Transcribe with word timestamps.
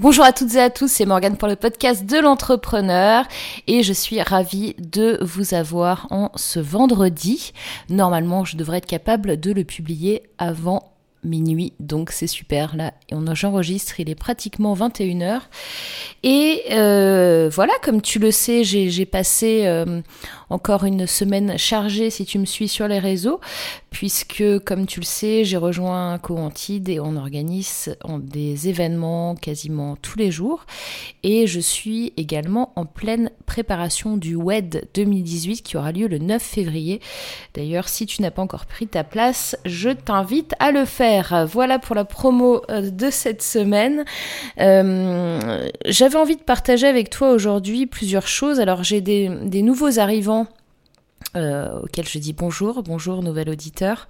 Bonjour 0.00 0.24
à 0.24 0.32
toutes 0.32 0.56
et 0.56 0.60
à 0.60 0.70
tous, 0.70 0.88
c'est 0.90 1.06
Morgane 1.06 1.36
pour 1.36 1.46
le 1.46 1.54
podcast 1.54 2.04
de 2.04 2.18
l'entrepreneur 2.18 3.26
et 3.68 3.84
je 3.84 3.92
suis 3.92 4.20
ravie 4.20 4.74
de 4.80 5.18
vous 5.22 5.54
avoir 5.54 6.08
en 6.10 6.32
ce 6.34 6.58
vendredi. 6.58 7.52
Normalement, 7.88 8.44
je 8.44 8.56
devrais 8.56 8.78
être 8.78 8.86
capable 8.86 9.38
de 9.38 9.52
le 9.52 9.62
publier 9.62 10.24
avant 10.36 10.90
minuit, 11.22 11.74
donc 11.78 12.10
c'est 12.10 12.26
super 12.26 12.74
là. 12.74 12.92
Et 13.08 13.14
on 13.14 13.32
j'enregistre, 13.36 14.00
il 14.00 14.10
est 14.10 14.16
pratiquement 14.16 14.74
21h. 14.74 15.42
Et 16.24 16.62
euh, 16.72 17.48
voilà, 17.52 17.72
comme 17.82 18.02
tu 18.02 18.18
le 18.18 18.32
sais, 18.32 18.64
j'ai 18.64 19.06
passé 19.06 19.62
euh, 19.66 20.00
encore 20.50 20.84
une 20.84 21.06
semaine 21.06 21.58
chargée 21.58 22.10
si 22.10 22.24
tu 22.24 22.38
me 22.38 22.44
suis 22.44 22.68
sur 22.68 22.88
les 22.88 22.98
réseaux, 22.98 23.40
puisque 23.90 24.44
comme 24.64 24.86
tu 24.86 25.00
le 25.00 25.04
sais, 25.04 25.44
j'ai 25.44 25.56
rejoint 25.56 26.18
Coantide 26.18 26.88
et 26.88 27.00
on 27.00 27.16
organise 27.16 27.96
des 28.18 28.68
événements 28.68 29.34
quasiment 29.34 29.96
tous 29.96 30.18
les 30.18 30.30
jours. 30.30 30.66
Et 31.22 31.46
je 31.46 31.60
suis 31.60 32.12
également 32.16 32.72
en 32.76 32.86
pleine 32.86 33.30
préparation 33.46 34.16
du 34.16 34.36
WED 34.36 34.88
2018 34.94 35.62
qui 35.62 35.76
aura 35.76 35.92
lieu 35.92 36.08
le 36.08 36.18
9 36.18 36.42
février. 36.42 37.00
D'ailleurs, 37.54 37.88
si 37.88 38.06
tu 38.06 38.22
n'as 38.22 38.30
pas 38.30 38.42
encore 38.42 38.66
pris 38.66 38.86
ta 38.86 39.04
place, 39.04 39.56
je 39.64 39.90
t'invite 39.90 40.54
à 40.58 40.72
le 40.72 40.84
faire. 40.84 41.46
Voilà 41.46 41.78
pour 41.78 41.94
la 41.94 42.04
promo 42.04 42.62
euh, 42.70 42.90
de 42.90 43.10
cette 43.10 43.42
semaine. 43.42 44.04
Euh, 44.60 45.68
j'avais 45.86 46.16
envie 46.16 46.36
de 46.36 46.42
partager 46.42 46.86
avec 46.86 47.10
toi 47.10 47.30
aujourd'hui 47.30 47.86
plusieurs 47.86 48.26
choses. 48.26 48.60
Alors 48.60 48.82
j'ai 48.82 49.00
des, 49.00 49.30
des 49.44 49.62
nouveaux 49.62 49.98
arrivants 49.98 50.43
euh, 51.36 51.80
auxquels 51.80 52.06
je 52.06 52.18
dis 52.18 52.32
bonjour, 52.32 52.82
bonjour 52.82 53.22
nouvel 53.22 53.50
auditeur, 53.50 54.08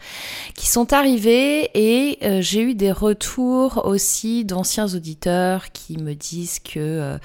qui 0.54 0.68
sont 0.68 0.92
arrivés 0.92 1.70
et 1.74 2.18
euh, 2.22 2.42
j'ai 2.42 2.60
eu 2.60 2.74
des 2.74 2.92
retours 2.92 3.86
aussi 3.86 4.44
d'anciens 4.44 4.94
auditeurs 4.94 5.72
qui 5.72 5.96
me 5.96 6.14
disent 6.14 6.58
que, 6.58 7.16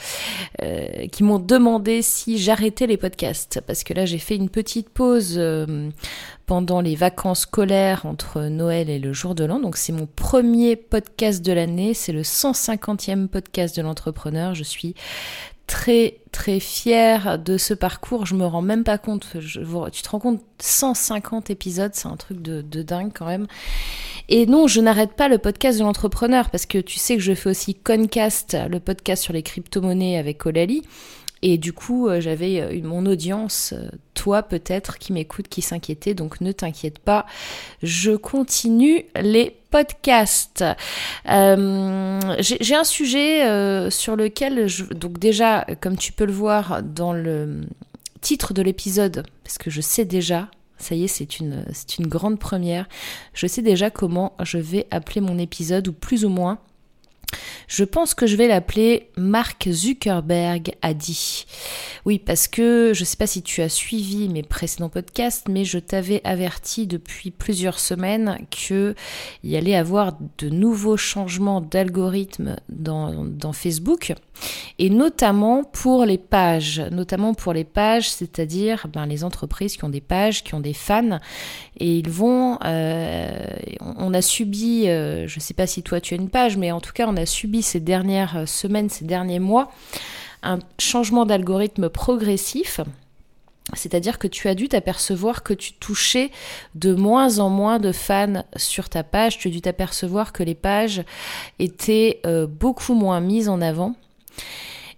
euh, 0.62 1.08
qui 1.12 1.24
m'ont 1.24 1.40
demandé 1.40 2.02
si 2.02 2.38
j'arrêtais 2.38 2.88
les 2.88 2.98
podcasts 2.98 3.62
parce 3.68 3.84
que 3.84 3.94
là 3.94 4.06
j'ai 4.06 4.20
fait 4.20 4.36
une 4.36 4.50
petite 4.50 4.90
pause 4.90 5.40
pendant 6.46 6.82
les 6.82 6.96
vacances 6.96 7.42
scolaires 7.42 8.06
entre 8.06 8.42
Noël 8.44 8.90
et 8.90 8.98
le 8.98 9.14
jour 9.14 9.36
de 9.36 9.44
l'an. 9.44 9.60
Donc 9.60 9.78
c'est 9.78 9.94
mon 9.94 10.08
premier 10.08 10.76
podcast 10.76 11.46
de 11.46 11.52
l'année, 11.52 11.94
c'est 11.94 12.12
le 12.12 12.24
150e 12.24 13.28
podcast 13.28 13.76
de 13.76 13.82
l'entrepreneur. 13.82 14.56
Je 14.56 14.64
suis 14.64 14.96
très 15.70 16.18
très 16.32 16.60
fière 16.60 17.38
de 17.38 17.58
ce 17.58 17.76
parcours. 17.76 18.26
Je 18.26 18.34
me 18.34 18.46
rends 18.46 18.64
même 18.64 18.84
pas 18.84 18.98
compte. 18.98 19.28
Tu 19.40 20.02
te 20.02 20.10
rends 20.10 20.20
compte 20.20 20.42
150 20.60 21.52
épisodes, 21.52 21.92
c'est 21.94 22.08
un 22.08 22.18
truc 22.18 22.42
de, 22.42 22.62
de, 22.62 22.82
dingue 22.82 23.12
quand 23.14 23.28
même. 23.28 23.46
Et 24.30 24.48
non, 24.48 24.68
je 24.68 24.82
n'arrête 24.82 25.14
pas 25.14 25.28
le 25.28 25.38
podcast 25.38 25.78
de 25.78 25.84
l'entrepreneur 25.84 26.50
parce 26.50 26.66
que 26.66 26.80
tu 26.80 26.98
sais 26.98 27.16
que 27.16 27.22
je 27.22 27.34
fais 27.34 27.52
aussi 27.52 27.76
Concast, 27.76 28.58
le 28.68 28.80
podcast 28.80 29.24
sur 29.24 29.34
les 29.34 29.44
crypto-monnaies 29.44 30.18
avec 30.18 30.46
Olali. 30.46 30.82
Et 31.42 31.58
du 31.58 31.74
coup, 31.74 32.08
euh, 32.08 32.20
j'avais 32.20 32.62
euh, 32.62 32.82
mon 32.84 33.06
audience, 33.06 33.74
euh, 33.74 33.90
toi 34.14 34.44
peut-être, 34.44 34.98
qui 34.98 35.14
m'écoute, 35.14 35.48
qui 35.48 35.62
s'inquiétait. 35.62 36.14
Donc 36.14 36.42
ne 36.42 36.52
t'inquiète 36.52 37.00
pas, 37.00 37.26
je 37.82 38.12
continue 38.12 39.06
les 39.20 39.56
podcasts. 39.72 40.66
J'ai 41.26 42.76
un 42.76 42.84
sujet 42.84 43.90
sur 43.92 44.16
lequel, 44.16 44.68
je, 44.68 44.84
donc 44.86 45.20
déjà, 45.20 45.66
comme 45.80 45.96
tu 45.96 46.12
peux 46.12 46.26
le 46.26 46.34
voir 46.34 46.82
dans 46.84 47.14
le 47.14 47.62
titre 48.22 48.54
de 48.54 48.62
l'épisode, 48.62 49.24
parce 49.44 49.58
que 49.58 49.70
je 49.70 49.80
sais 49.80 50.06
déjà, 50.06 50.50
ça 50.78 50.96
y 50.96 51.04
est, 51.04 51.08
c'est 51.08 51.40
une, 51.40 51.64
une 52.00 52.08
grande 52.08 52.40
première, 52.40 52.90
je 53.34 53.48
sais 53.48 53.62
déjà 53.62 53.90
comment 53.90 54.34
je 54.42 54.58
vais 54.58 54.88
appeler 54.92 55.22
mon 55.22 55.38
épisode, 55.38 55.88
ou 55.88 55.94
plus 55.94 56.26
ou 56.26 56.30
moins 56.30 56.58
je 57.70 57.84
pense 57.84 58.16
que 58.16 58.26
je 58.26 58.36
vais 58.36 58.48
l'appeler 58.48 59.10
Mark 59.16 59.70
Zuckerberg 59.70 60.76
a 60.82 60.94
dit. 60.96 61.46
Oui, 62.06 62.18
parce 62.18 62.48
que 62.48 62.92
je 62.96 63.02
ne 63.02 63.06
sais 63.06 63.16
pas 63.16 63.28
si 63.28 63.44
tu 63.44 63.62
as 63.62 63.70
suivi 63.70 64.28
mes 64.28 64.42
précédents 64.42 64.90
podcasts, 64.90 65.48
mais 65.48 65.66
je 65.66 65.78
t'avais 65.78 66.22
averti 66.24 66.88
depuis 66.88 67.30
plusieurs 67.30 67.80
semaines 67.80 68.40
qu'il 68.50 68.96
y 69.44 69.56
allait 69.56 69.76
avoir 69.76 70.14
de 70.40 70.50
nouveaux 70.50 70.98
changements 70.98 71.62
d'algorithme 71.62 72.56
dans, 72.70 73.54
Facebook 73.54 74.14
et 74.78 74.90
notamment 74.90 75.64
pour 75.64 76.06
les 76.06 76.18
pages, 76.18 76.82
notamment 76.92 77.34
pour 77.34 77.52
les 77.52 77.64
pages, 77.64 78.10
c'est-à-dire 78.10 78.88
ben, 78.92 79.06
les 79.06 79.24
entreprises 79.24 79.76
qui 79.76 79.84
ont 79.84 79.90
des 79.90 80.02
pages, 80.02 80.44
qui 80.44 80.54
ont 80.54 80.60
des 80.60 80.74
fans, 80.74 81.20
et 81.78 81.98
ils 81.98 82.10
vont, 82.10 82.58
euh, 82.64 83.30
on 83.82 84.14
a 84.14 84.22
subi, 84.22 84.88
euh, 84.88 85.28
je 85.28 85.36
ne 85.36 85.42
sais 85.42 85.54
pas 85.54 85.68
si 85.68 85.84
toi 85.84 86.00
tu 86.00 86.14
as 86.14 86.18
une 86.18 86.30
page, 86.30 86.58
mais 86.58 86.72
en 86.72 86.80
tout 86.80 86.94
cas 86.94 87.06
on 87.08 87.18
a 87.18 87.19
subi 87.26 87.62
ces 87.62 87.80
dernières 87.80 88.48
semaines, 88.48 88.90
ces 88.90 89.06
derniers 89.06 89.40
mois, 89.40 89.72
un 90.44 90.60
changement 90.80 91.26
d'algorithme 91.26 91.90
progressif. 91.90 92.82
C'est-à-dire 93.74 94.18
que 94.18 94.28
tu 94.28 94.48
as 94.48 94.56
dû 94.56 94.68
t'apercevoir 94.68 95.44
que 95.44 95.54
tu 95.54 95.74
touchais 95.74 96.32
de 96.76 96.94
moins 96.94 97.40
en 97.40 97.50
moins 97.50 97.80
de 97.80 97.92
fans 97.92 98.44
sur 98.56 98.90
ta 98.90 99.04
page. 99.04 99.38
Tu 99.38 99.50
as 99.50 99.52
dû 99.52 99.62
t'apercevoir 99.62 100.34
que 100.34 100.44
les 100.44 100.56
pages 100.56 101.04
étaient 101.60 102.20
euh, 102.26 102.48
beaucoup 102.48 102.96
moins 102.96 103.20
mises 103.20 103.50
en 103.50 103.62
avant. 103.62 103.96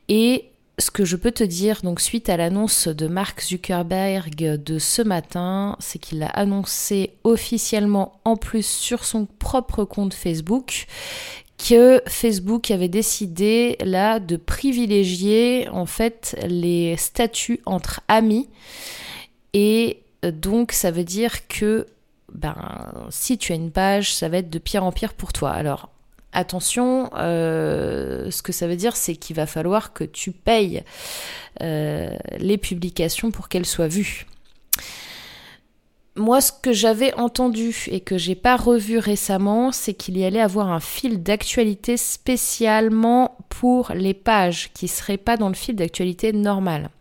Et 0.07 0.51
ce 0.77 0.89
que 0.89 1.05
je 1.05 1.15
peux 1.15 1.31
te 1.31 1.43
dire, 1.43 1.81
donc 1.83 2.01
suite 2.01 2.29
à 2.29 2.37
l'annonce 2.37 2.87
de 2.87 3.07
Mark 3.07 3.41
Zuckerberg 3.41 4.35
de 4.35 4.79
ce 4.79 5.01
matin, 5.01 5.75
c'est 5.79 5.99
qu'il 5.99 6.23
a 6.23 6.27
annoncé 6.27 7.11
officiellement 7.23 8.19
en 8.25 8.35
plus 8.35 8.65
sur 8.65 9.05
son 9.05 9.25
propre 9.25 9.83
compte 9.83 10.13
Facebook 10.13 10.87
que 11.67 12.01
Facebook 12.07 12.71
avait 12.71 12.87
décidé 12.87 13.77
là 13.83 14.19
de 14.19 14.35
privilégier 14.37 15.67
en 15.69 15.85
fait 15.85 16.35
les 16.47 16.97
statuts 16.97 17.61
entre 17.65 18.01
amis 18.07 18.49
et 19.53 19.99
donc 20.23 20.71
ça 20.71 20.91
veut 20.91 21.03
dire 21.03 21.47
que 21.47 21.85
ben 22.33 22.55
si 23.09 23.37
tu 23.37 23.51
as 23.51 23.55
une 23.55 23.71
page, 23.71 24.13
ça 24.13 24.29
va 24.29 24.37
être 24.37 24.49
de 24.49 24.59
pire 24.59 24.83
en 24.83 24.91
pire 24.91 25.13
pour 25.13 25.33
toi. 25.33 25.51
Alors 25.51 25.89
attention, 26.33 27.09
euh, 27.17 28.31
ce 28.31 28.41
que 28.41 28.51
ça 28.51 28.67
veut 28.67 28.77
dire, 28.77 28.95
c'est 28.95 29.15
qu'il 29.15 29.35
va 29.35 29.45
falloir 29.45 29.93
que 29.93 30.03
tu 30.03 30.31
payes 30.31 30.83
euh, 31.61 32.15
les 32.37 32.57
publications 32.57 33.31
pour 33.31 33.49
qu'elles 33.49 33.65
soient 33.65 33.87
vues. 33.89 34.25
Moi, 36.21 36.39
ce 36.39 36.51
que 36.51 36.71
j'avais 36.71 37.15
entendu 37.15 37.75
et 37.87 37.99
que 37.99 38.15
j'ai 38.15 38.35
pas 38.35 38.55
revu 38.55 38.99
récemment, 38.99 39.71
c'est 39.71 39.95
qu'il 39.95 40.19
y 40.19 40.23
allait 40.23 40.39
avoir 40.39 40.69
un 40.69 40.79
fil 40.79 41.23
d'actualité 41.23 41.97
spécialement 41.97 43.37
pour 43.49 43.91
les 43.95 44.13
pages 44.13 44.69
qui 44.75 44.87
seraient 44.87 45.17
pas 45.17 45.35
dans 45.35 45.47
le 45.47 45.55
fil 45.55 45.75
d'actualité 45.75 46.31
normal. 46.31 46.91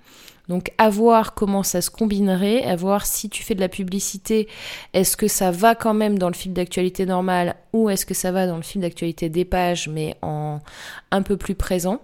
Donc 0.49 0.73
à 0.79 0.89
voir 0.89 1.35
comment 1.35 1.63
ça 1.63 1.83
se 1.83 1.91
combinerait, 1.91 2.65
à 2.65 2.77
voir 2.77 3.05
si 3.05 3.29
tu 3.29 3.43
fais 3.43 3.55
de 3.55 3.61
la 3.61 3.69
publicité, 3.69 4.49
est-ce 4.95 5.19
que 5.19 5.29
ça 5.29 5.51
va 5.51 5.75
quand 5.75 5.93
même 5.93 6.19
dans 6.19 6.29
le 6.29 6.35
fil 6.35 6.55
d'actualité 6.55 7.05
normal 7.05 7.57
ou 7.75 7.91
est-ce 7.91 8.07
que 8.07 8.15
ça 8.15 8.33
va 8.33 8.47
dans 8.47 8.57
le 8.57 8.63
fil 8.63 8.81
d'actualité 8.81 9.29
des 9.29 9.45
pages 9.45 9.87
mais 9.87 10.17
en 10.23 10.61
un 11.11 11.21
peu 11.21 11.37
plus 11.37 11.55
présent. 11.55 12.01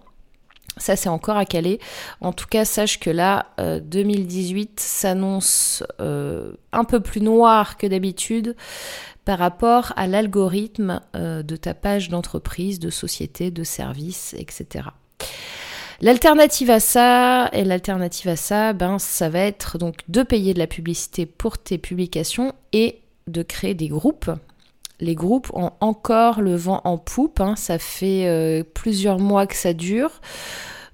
Ça, 0.79 0.95
c'est 0.95 1.09
encore 1.09 1.37
à 1.37 1.47
caler. 1.47 1.81
En 2.21 2.33
tout 2.33 2.47
cas, 2.47 2.65
sache 2.65 3.01
que 3.01 3.11
là, 3.11 3.47
2018 3.59 4.69
euh, 4.69 4.73
s'annonce 4.77 5.83
euh, 6.01 6.53
un 6.73 6.85
peu 6.85 7.01
plus 7.01 7.23
noir 7.23 7.79
que 7.79 7.87
d'habitude 7.87 8.57
par 9.25 9.39
rapport 9.39 9.93
à 9.97 10.07
l'algorithme 10.07 11.01
euh, 11.15 11.43
de 11.43 11.57
ta 11.57 11.75
page 11.75 12.11
d'entreprise, 12.11 12.79
de 12.79 12.91
société, 12.91 13.51
de 13.51 13.65
service, 13.65 14.35
etc. 14.39 14.89
L'alternative 16.03 16.71
à 16.71 16.79
ça, 16.79 17.49
et 17.53 17.65
l'alternative 17.65 18.29
à 18.29 18.37
ça, 18.37 18.75
ben, 18.75 18.99
ça 18.99 19.31
va 19.31 19.41
être 19.41 19.79
donc 19.79 19.97
de 20.09 20.23
payer 20.23 20.53
de 20.53 20.59
la 20.59 20.67
publicité 20.67 21.25
pour 21.25 21.57
tes 21.57 21.79
publications 21.79 22.55
et 22.75 23.01
de 23.29 23.43
créer 23.43 23.75
des 23.75 23.89
groupes. 23.89 24.31
Les 24.99 25.15
groupes 25.15 25.51
ont 25.53 25.73
encore 25.81 26.41
le 26.41 26.57
vent 26.57 26.81
en 26.85 26.97
poupe, 26.97 27.41
hein. 27.41 27.55
ça 27.57 27.79
fait 27.79 28.27
euh, 28.27 28.63
plusieurs 28.63 29.19
mois 29.19 29.47
que 29.47 29.55
ça 29.55 29.75
dure. 29.75 30.11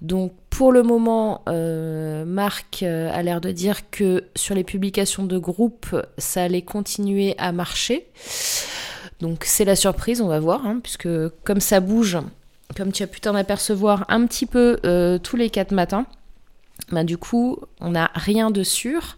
Donc 0.00 0.32
pour 0.50 0.72
le 0.72 0.82
moment, 0.82 1.42
euh, 1.48 2.24
Marc 2.24 2.82
euh, 2.82 3.12
a 3.12 3.22
l'air 3.22 3.40
de 3.40 3.52
dire 3.52 3.90
que 3.90 4.24
sur 4.34 4.56
les 4.56 4.64
publications 4.64 5.24
de 5.24 5.38
groupes, 5.38 5.96
ça 6.18 6.42
allait 6.42 6.62
continuer 6.62 7.36
à 7.38 7.52
marcher. 7.52 8.08
Donc 9.20 9.44
c'est 9.44 9.64
la 9.64 9.76
surprise, 9.76 10.20
on 10.20 10.26
va 10.26 10.40
voir, 10.40 10.66
hein, 10.66 10.80
puisque 10.82 11.08
comme 11.44 11.60
ça 11.60 11.78
bouge, 11.78 12.18
comme 12.76 12.90
tu 12.90 13.04
as 13.04 13.06
pu 13.06 13.20
t'en 13.20 13.36
apercevoir 13.36 14.04
un 14.08 14.26
petit 14.26 14.46
peu 14.46 14.80
tous 15.22 15.36
les 15.36 15.48
quatre 15.48 15.70
matins, 15.70 16.06
ben 16.90 17.04
du 17.04 17.18
coup, 17.18 17.58
on 17.80 17.90
n'a 17.90 18.10
rien 18.14 18.50
de 18.50 18.64
sûr, 18.64 19.16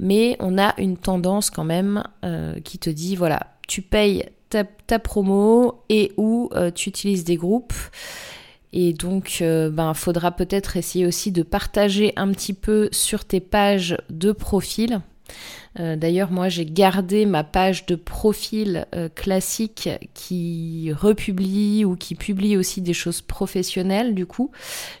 mais 0.00 0.36
on 0.40 0.58
a 0.58 0.74
une 0.78 0.96
tendance 0.96 1.50
quand 1.50 1.62
même 1.62 2.02
qui 2.64 2.78
te 2.78 2.90
dit, 2.90 3.14
voilà, 3.14 3.55
tu 3.66 3.82
payes 3.82 4.24
ta, 4.48 4.98
promo 4.98 5.82
et 5.88 6.12
où 6.16 6.48
euh, 6.54 6.70
tu 6.70 6.88
utilises 6.88 7.24
des 7.24 7.36
groupes. 7.36 7.74
Et 8.72 8.92
donc, 8.92 9.38
ben, 9.40 9.94
faudra 9.94 10.32
peut-être 10.32 10.76
essayer 10.76 11.06
aussi 11.06 11.32
de 11.32 11.42
partager 11.42 12.12
un 12.16 12.30
petit 12.32 12.52
peu 12.52 12.90
sur 12.92 13.24
tes 13.24 13.40
pages 13.40 13.96
de 14.10 14.32
profil 14.32 15.00
Euh, 15.78 15.96
d'ailleurs, 15.96 16.30
moi, 16.30 16.48
j'ai 16.48 16.64
gardé 16.64 17.26
ma 17.26 17.44
page 17.44 17.86
de 17.86 17.96
profil 17.96 18.86
euh, 18.94 19.08
classique 19.08 19.88
qui 20.14 20.90
republie 20.92 21.84
ou 21.84 21.96
qui 21.96 22.14
publie 22.14 22.56
aussi 22.56 22.80
des 22.80 22.94
choses 22.94 23.20
professionnelles. 23.20 24.14
Du 24.14 24.26
coup, 24.26 24.50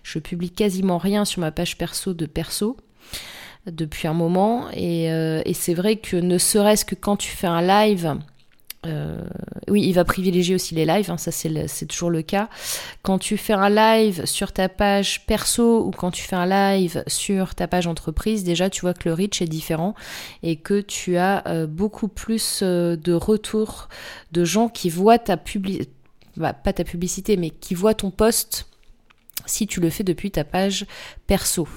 je 0.02 0.18
publie 0.18 0.50
quasiment 0.50 0.98
rien 0.98 1.24
sur 1.24 1.40
ma 1.40 1.50
page 1.50 1.78
perso 1.78 2.14
de 2.14 2.26
perso 2.26 2.76
depuis 3.66 4.06
un 4.06 4.14
moment. 4.14 4.66
Euh, 4.76 5.42
et 5.44 5.54
c'est 5.54 5.74
vrai 5.74 5.96
que 5.96 6.16
ne 6.16 6.38
serait-ce 6.38 6.84
que 6.84 6.94
quand 6.94 7.16
tu 7.16 7.30
fais 7.30 7.46
un 7.46 7.62
live, 7.62 8.16
euh, 8.84 9.20
oui, 9.68 9.82
il 9.84 9.92
va 9.92 10.04
privilégier 10.04 10.54
aussi 10.54 10.74
les 10.74 10.84
lives, 10.84 11.10
hein, 11.10 11.16
ça 11.16 11.32
c'est 11.32 11.86
toujours 11.86 12.10
le 12.10 12.22
cas. 12.22 12.48
Quand 13.02 13.18
tu 13.18 13.36
fais 13.36 13.52
un 13.52 13.68
live 13.68 14.24
sur 14.26 14.52
ta 14.52 14.68
page 14.68 15.26
perso 15.26 15.84
ou 15.84 15.90
quand 15.90 16.10
tu 16.10 16.22
fais 16.22 16.36
un 16.36 16.46
live 16.46 17.02
sur 17.06 17.54
ta 17.54 17.66
page 17.66 17.86
entreprise, 17.86 18.44
déjà 18.44 18.70
tu 18.70 18.82
vois 18.82 18.94
que 18.94 19.08
le 19.08 19.14
reach 19.14 19.42
est 19.42 19.48
différent 19.48 19.94
et 20.42 20.56
que 20.56 20.80
tu 20.80 21.16
as 21.16 21.46
euh, 21.48 21.66
beaucoup 21.66 22.08
plus 22.08 22.60
euh, 22.62 22.96
de 22.96 23.12
retours 23.12 23.88
de 24.32 24.44
gens 24.44 24.68
qui 24.68 24.90
voient 24.90 25.18
ta 25.18 25.36
publicité, 25.36 25.90
bah, 26.36 26.52
pas 26.52 26.72
ta 26.72 26.84
publicité, 26.84 27.36
mais 27.36 27.50
qui 27.50 27.74
voient 27.74 27.94
ton 27.94 28.10
post 28.10 28.68
si 29.46 29.66
tu 29.66 29.80
le 29.80 29.90
fais 29.90 30.04
depuis 30.04 30.30
ta 30.30 30.44
page 30.44 30.86
perso. 31.26 31.68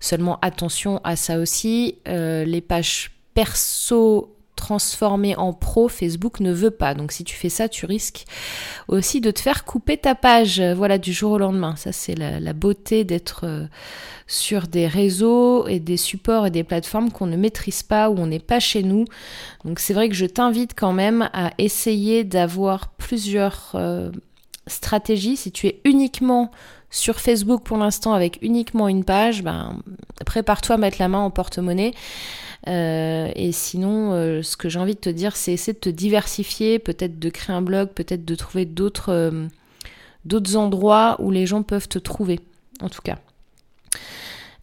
Seulement 0.00 0.38
attention 0.42 1.00
à 1.04 1.16
ça 1.16 1.38
aussi, 1.38 1.96
les 2.06 2.60
pages 2.60 3.10
perso 3.34 4.35
transformer 4.56 5.36
en 5.36 5.52
pro, 5.52 5.88
Facebook 5.88 6.40
ne 6.40 6.52
veut 6.52 6.70
pas. 6.72 6.94
Donc 6.94 7.12
si 7.12 7.22
tu 7.22 7.36
fais 7.36 7.48
ça, 7.48 7.68
tu 7.68 7.86
risques 7.86 8.24
aussi 8.88 9.20
de 9.20 9.30
te 9.30 9.40
faire 9.40 9.64
couper 9.64 9.96
ta 9.98 10.14
page, 10.14 10.60
voilà, 10.60 10.98
du 10.98 11.12
jour 11.12 11.32
au 11.32 11.38
lendemain. 11.38 11.76
Ça, 11.76 11.92
c'est 11.92 12.14
la, 12.16 12.52
beauté 12.52 13.04
d'être 13.04 13.42
euh, 13.44 13.66
sur 14.26 14.66
des 14.66 14.86
réseaux 14.86 15.68
et 15.68 15.78
des 15.78 15.98
supports 15.98 16.46
et 16.46 16.50
des 16.50 16.64
plateformes 16.64 17.12
qu'on 17.12 17.26
ne 17.26 17.36
maîtrise 17.36 17.82
pas, 17.82 18.08
où 18.10 18.18
on 18.18 18.26
n'est 18.26 18.38
pas 18.38 18.60
chez 18.60 18.82
nous. 18.82 19.04
Donc 19.64 19.78
c'est 19.78 19.94
vrai 19.94 20.08
que 20.08 20.14
je 20.14 20.26
t'invite 20.26 20.72
quand 20.74 20.92
même 20.92 21.28
à 21.32 21.52
essayer 21.58 22.24
d'avoir 22.24 22.88
plusieurs 22.92 23.72
euh, 23.74 24.10
stratégies. 24.66 25.36
Si 25.36 25.52
tu 25.52 25.66
es 25.66 25.80
uniquement 25.84 26.50
sur 26.90 27.20
Facebook 27.20 27.62
pour 27.62 27.76
l'instant 27.76 28.14
avec 28.14 28.38
uniquement 28.42 28.88
une 28.88 29.04
page, 29.04 29.42
ben, 29.42 29.78
prépare-toi 30.24 30.76
à 30.76 30.78
mettre 30.78 30.96
la 30.98 31.08
main 31.08 31.18
en 31.18 31.30
porte-monnaie. 31.30 31.92
Euh, 32.68 33.30
et 33.34 33.52
sinon, 33.52 34.12
euh, 34.12 34.42
ce 34.42 34.56
que 34.56 34.68
j'ai 34.68 34.78
envie 34.78 34.94
de 34.94 35.00
te 35.00 35.10
dire, 35.10 35.36
c'est 35.36 35.52
essayer 35.52 35.72
de 35.72 35.78
te 35.78 35.88
diversifier, 35.88 36.78
peut-être 36.78 37.18
de 37.18 37.28
créer 37.30 37.54
un 37.54 37.62
blog, 37.62 37.90
peut-être 37.90 38.24
de 38.24 38.34
trouver 38.34 38.64
d'autres 38.64 39.12
euh, 39.12 40.56
endroits 40.56 41.16
où 41.20 41.30
les 41.30 41.46
gens 41.46 41.62
peuvent 41.62 41.88
te 41.88 41.98
trouver, 41.98 42.40
en 42.80 42.88
tout 42.88 43.02
cas. 43.02 43.18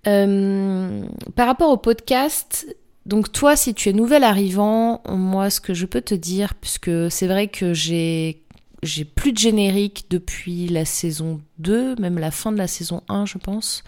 par 0.03 1.47
rapport 1.47 1.69
au 1.69 1.77
podcast, 1.77 2.67
donc 3.05 3.31
toi, 3.31 3.55
si 3.55 3.73
tu 3.73 3.89
es 3.89 3.93
nouvel 3.93 4.23
arrivant, 4.23 5.01
moi, 5.09 5.49
ce 5.49 5.61
que 5.61 5.73
je 5.73 5.85
peux 5.85 6.01
te 6.01 6.15
dire, 6.15 6.55
puisque 6.55 6.91
c'est 7.09 7.27
vrai 7.27 7.47
que 7.47 7.73
j'ai 7.73 8.43
j'ai 8.83 9.05
plus 9.05 9.31
de 9.31 9.37
générique 9.37 10.07
depuis 10.09 10.67
la 10.67 10.83
saison 10.85 11.39
2, 11.59 11.95
même 11.95 12.19
la 12.19 12.31
fin 12.31 12.51
de 12.51 12.57
la 12.57 12.67
saison 12.67 13.01
1, 13.07 13.25
je 13.25 13.37
pense. 13.37 13.83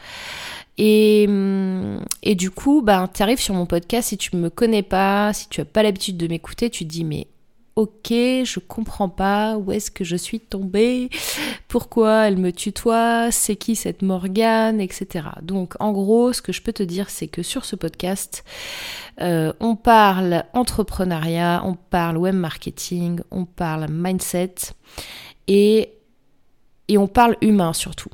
Et, 0.78 1.26
hum, 1.28 2.04
et 2.22 2.36
du 2.36 2.52
coup, 2.52 2.82
bah, 2.82 3.10
tu 3.14 3.24
arrives 3.24 3.40
sur 3.40 3.54
mon 3.54 3.66
podcast, 3.66 4.10
si 4.10 4.18
tu 4.18 4.36
me 4.36 4.50
connais 4.50 4.84
pas, 4.84 5.32
si 5.34 5.48
tu 5.50 5.62
as 5.62 5.66
pas 5.66 5.84
l'habitude 5.84 6.18
de 6.18 6.28
m'écouter, 6.28 6.70
tu 6.70 6.86
te 6.86 6.90
dis 6.90 7.04
mais 7.04 7.28
ok, 7.76 8.10
je 8.10 8.60
comprends 8.60 9.10
pas, 9.10 9.58
où 9.58 9.72
est-ce 9.72 9.92
que 9.92 10.06
je 10.06 10.16
suis 10.16 10.40
tombée, 10.40 11.10
pourquoi 11.68 12.28
elle 12.28 12.38
me 12.38 12.52
tutoie, 12.52 13.32
c'est 13.32 13.58
qui 13.58 13.76
cette 13.76 14.02
Morgane, 14.02 14.80
etc. 14.80 15.28
Donc 15.42 15.76
en 15.82 15.92
gros, 15.92 16.32
ce 16.32 16.42
que 16.42 16.54
je 16.54 16.62
peux 16.62 16.72
te 16.72 16.84
dire, 16.84 17.10
c'est 17.10 17.28
que 17.28 17.44
sur 17.44 17.66
ce 17.66 17.76
podcast, 17.76 18.46
euh, 19.22 19.52
on 19.60 19.76
parle 19.76 20.46
entrepreneuriat, 20.54 21.64
on 21.66 21.76
parle 21.76 22.18
web 22.18 22.36
marketing, 22.36 23.20
on 23.30 23.46
parle 23.46 23.88
mindset 23.90 24.56
et, 25.48 25.90
et 26.88 26.98
on 26.98 27.08
parle 27.08 27.36
humain 27.42 27.74
surtout. 27.74 28.10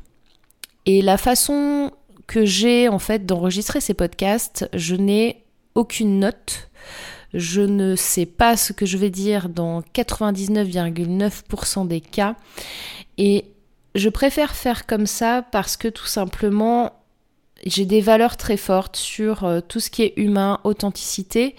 Et 0.86 1.02
la 1.02 1.16
façon 1.16 1.92
que 2.32 2.44
j'ai 2.46 2.88
en 2.88 2.98
fait 2.98 3.26
d'enregistrer 3.26 3.82
ces 3.82 3.92
podcasts, 3.92 4.66
je 4.72 4.94
n'ai 4.94 5.44
aucune 5.74 6.18
note. 6.18 6.70
Je 7.34 7.60
ne 7.60 7.94
sais 7.94 8.24
pas 8.24 8.56
ce 8.56 8.72
que 8.72 8.86
je 8.86 8.96
vais 8.96 9.10
dire 9.10 9.50
dans 9.50 9.82
99,9% 9.82 11.86
des 11.86 12.00
cas. 12.00 12.36
Et 13.18 13.44
je 13.94 14.08
préfère 14.08 14.54
faire 14.54 14.86
comme 14.86 15.04
ça 15.04 15.44
parce 15.52 15.76
que 15.76 15.88
tout 15.88 16.06
simplement, 16.06 16.92
j'ai 17.66 17.84
des 17.84 18.00
valeurs 18.00 18.38
très 18.38 18.56
fortes 18.56 18.96
sur 18.96 19.44
euh, 19.44 19.60
tout 19.60 19.80
ce 19.80 19.90
qui 19.90 20.00
est 20.00 20.14
humain, 20.16 20.58
authenticité. 20.64 21.54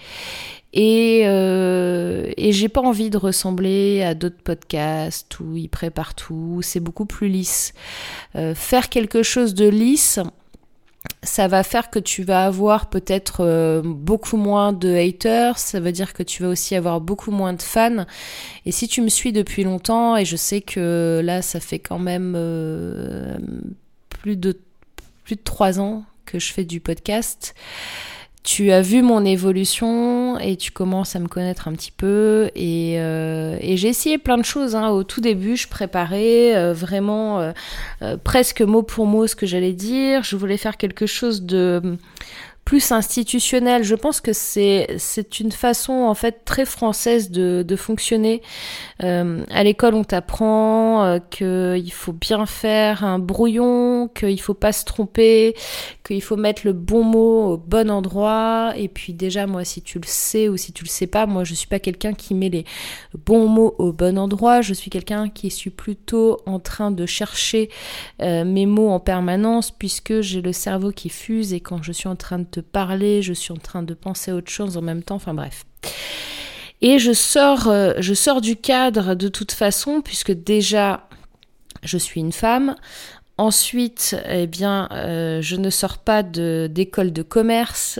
Et, 0.72 1.22
euh, 1.26 2.32
et 2.36 2.50
j'ai 2.50 2.68
pas 2.68 2.80
envie 2.80 3.10
de 3.10 3.18
ressembler 3.18 4.02
à 4.02 4.16
d'autres 4.16 4.42
podcasts 4.42 5.38
où 5.38 5.56
ils 5.56 5.68
préparent 5.68 6.16
tout, 6.16 6.62
c'est 6.62 6.80
beaucoup 6.80 7.06
plus 7.06 7.28
lisse. 7.28 7.74
Euh, 8.34 8.56
faire 8.56 8.88
quelque 8.88 9.22
chose 9.22 9.54
de 9.54 9.68
lisse, 9.68 10.18
ça 11.24 11.48
va 11.48 11.62
faire 11.62 11.90
que 11.90 11.98
tu 11.98 12.22
vas 12.22 12.44
avoir 12.46 12.88
peut-être 12.88 13.38
euh, 13.40 13.82
beaucoup 13.84 14.36
moins 14.36 14.72
de 14.72 14.94
haters, 14.94 15.58
ça 15.58 15.80
veut 15.80 15.92
dire 15.92 16.12
que 16.12 16.22
tu 16.22 16.42
vas 16.42 16.48
aussi 16.50 16.74
avoir 16.74 17.00
beaucoup 17.00 17.30
moins 17.30 17.52
de 17.52 17.62
fans. 17.62 18.06
Et 18.66 18.72
si 18.72 18.88
tu 18.88 19.00
me 19.00 19.08
suis 19.08 19.32
depuis 19.32 19.64
longtemps, 19.64 20.16
et 20.16 20.24
je 20.24 20.36
sais 20.36 20.60
que 20.60 21.20
là, 21.24 21.42
ça 21.42 21.60
fait 21.60 21.78
quand 21.78 21.98
même 21.98 22.34
euh, 22.36 23.36
plus 24.08 24.36
de 24.36 24.58
plus 25.24 25.36
de 25.36 25.42
trois 25.42 25.80
ans 25.80 26.04
que 26.26 26.38
je 26.38 26.52
fais 26.52 26.64
du 26.64 26.80
podcast, 26.80 27.54
tu 28.44 28.70
as 28.72 28.82
vu 28.82 29.00
mon 29.00 29.24
évolution 29.24 30.38
et 30.38 30.56
tu 30.56 30.70
commences 30.70 31.16
à 31.16 31.18
me 31.18 31.28
connaître 31.28 31.66
un 31.66 31.72
petit 31.72 31.90
peu. 31.90 32.50
Et, 32.54 33.00
euh, 33.00 33.56
j'ai 33.62 33.88
essayé 33.88 34.18
plein 34.18 34.36
de 34.36 34.44
choses. 34.44 34.76
Hein. 34.76 34.90
Au 34.90 35.02
tout 35.02 35.22
début, 35.22 35.56
je 35.56 35.66
préparais 35.66 36.54
euh, 36.54 36.74
vraiment 36.74 37.40
euh, 37.40 38.16
presque 38.22 38.60
mot 38.60 38.82
pour 38.82 39.06
mot 39.06 39.26
ce 39.26 39.34
que 39.34 39.46
j'allais 39.46 39.72
dire. 39.72 40.22
Je 40.24 40.36
voulais 40.36 40.58
faire 40.58 40.76
quelque 40.76 41.06
chose 41.06 41.42
de 41.42 41.96
plus 42.64 42.92
institutionnel. 42.92 43.84
Je 43.84 43.94
pense 43.94 44.20
que 44.20 44.32
c'est 44.32 44.94
c'est 44.98 45.40
une 45.40 45.52
façon 45.52 45.92
en 45.92 46.14
fait 46.14 46.44
très 46.44 46.64
française 46.64 47.30
de, 47.30 47.64
de 47.66 47.76
fonctionner. 47.76 48.42
Euh, 49.02 49.44
à 49.50 49.64
l'école, 49.64 49.94
on 49.94 50.04
t'apprend 50.04 51.04
euh, 51.04 51.18
qu'il 51.30 51.92
faut 51.92 52.12
bien 52.12 52.46
faire 52.46 53.04
un 53.04 53.18
brouillon, 53.18 54.08
qu'il 54.08 54.40
faut 54.40 54.54
pas 54.54 54.72
se 54.72 54.84
tromper, 54.84 55.54
qu'il 56.04 56.22
faut 56.22 56.36
mettre 56.36 56.62
le 56.64 56.72
bon 56.72 57.04
mot 57.04 57.52
au 57.52 57.56
bon 57.58 57.90
endroit. 57.90 58.72
Et 58.76 58.88
puis 58.88 59.12
déjà, 59.12 59.46
moi, 59.46 59.64
si 59.64 59.82
tu 59.82 59.98
le 59.98 60.06
sais 60.06 60.48
ou 60.48 60.56
si 60.56 60.72
tu 60.72 60.84
le 60.84 60.88
sais 60.88 61.06
pas, 61.06 61.26
moi, 61.26 61.44
je 61.44 61.54
suis 61.54 61.68
pas 61.68 61.78
quelqu'un 61.78 62.14
qui 62.14 62.34
met 62.34 62.48
les 62.48 62.64
bons 63.26 63.46
mots 63.46 63.74
au 63.78 63.92
bon 63.92 64.18
endroit. 64.18 64.62
Je 64.62 64.72
suis 64.72 64.90
quelqu'un 64.90 65.28
qui 65.28 65.50
suis 65.50 65.70
plutôt 65.70 66.40
en 66.46 66.58
train 66.58 66.90
de 66.90 67.04
chercher 67.04 67.68
euh, 68.22 68.44
mes 68.44 68.66
mots 68.66 68.88
en 68.88 69.00
permanence 69.00 69.70
puisque 69.70 70.20
j'ai 70.20 70.40
le 70.40 70.52
cerveau 70.52 70.90
qui 70.92 71.08
fuse 71.08 71.52
et 71.52 71.60
quand 71.60 71.82
je 71.82 71.92
suis 71.92 72.08
en 72.08 72.16
train 72.16 72.38
de 72.38 72.53
parler, 72.60 73.22
je 73.22 73.32
suis 73.32 73.52
en 73.52 73.56
train 73.56 73.82
de 73.82 73.94
penser 73.94 74.30
à 74.30 74.34
autre 74.34 74.50
chose 74.50 74.76
en 74.76 74.82
même 74.82 75.02
temps, 75.02 75.16
enfin 75.16 75.34
bref. 75.34 75.64
Et 76.80 76.98
je 76.98 77.12
sors, 77.12 77.68
euh, 77.68 77.94
je 77.98 78.14
sors 78.14 78.40
du 78.40 78.56
cadre 78.56 79.14
de 79.14 79.28
toute 79.28 79.52
façon, 79.52 80.02
puisque 80.02 80.32
déjà, 80.32 81.08
je 81.82 81.98
suis 81.98 82.20
une 82.20 82.32
femme. 82.32 82.74
Ensuite, 83.36 84.16
eh 84.28 84.46
bien, 84.46 84.88
euh, 84.92 85.42
je 85.42 85.56
ne 85.56 85.68
sors 85.68 85.98
pas 85.98 86.22
d'école 86.22 87.12
de, 87.12 87.22
commerce. 87.22 87.98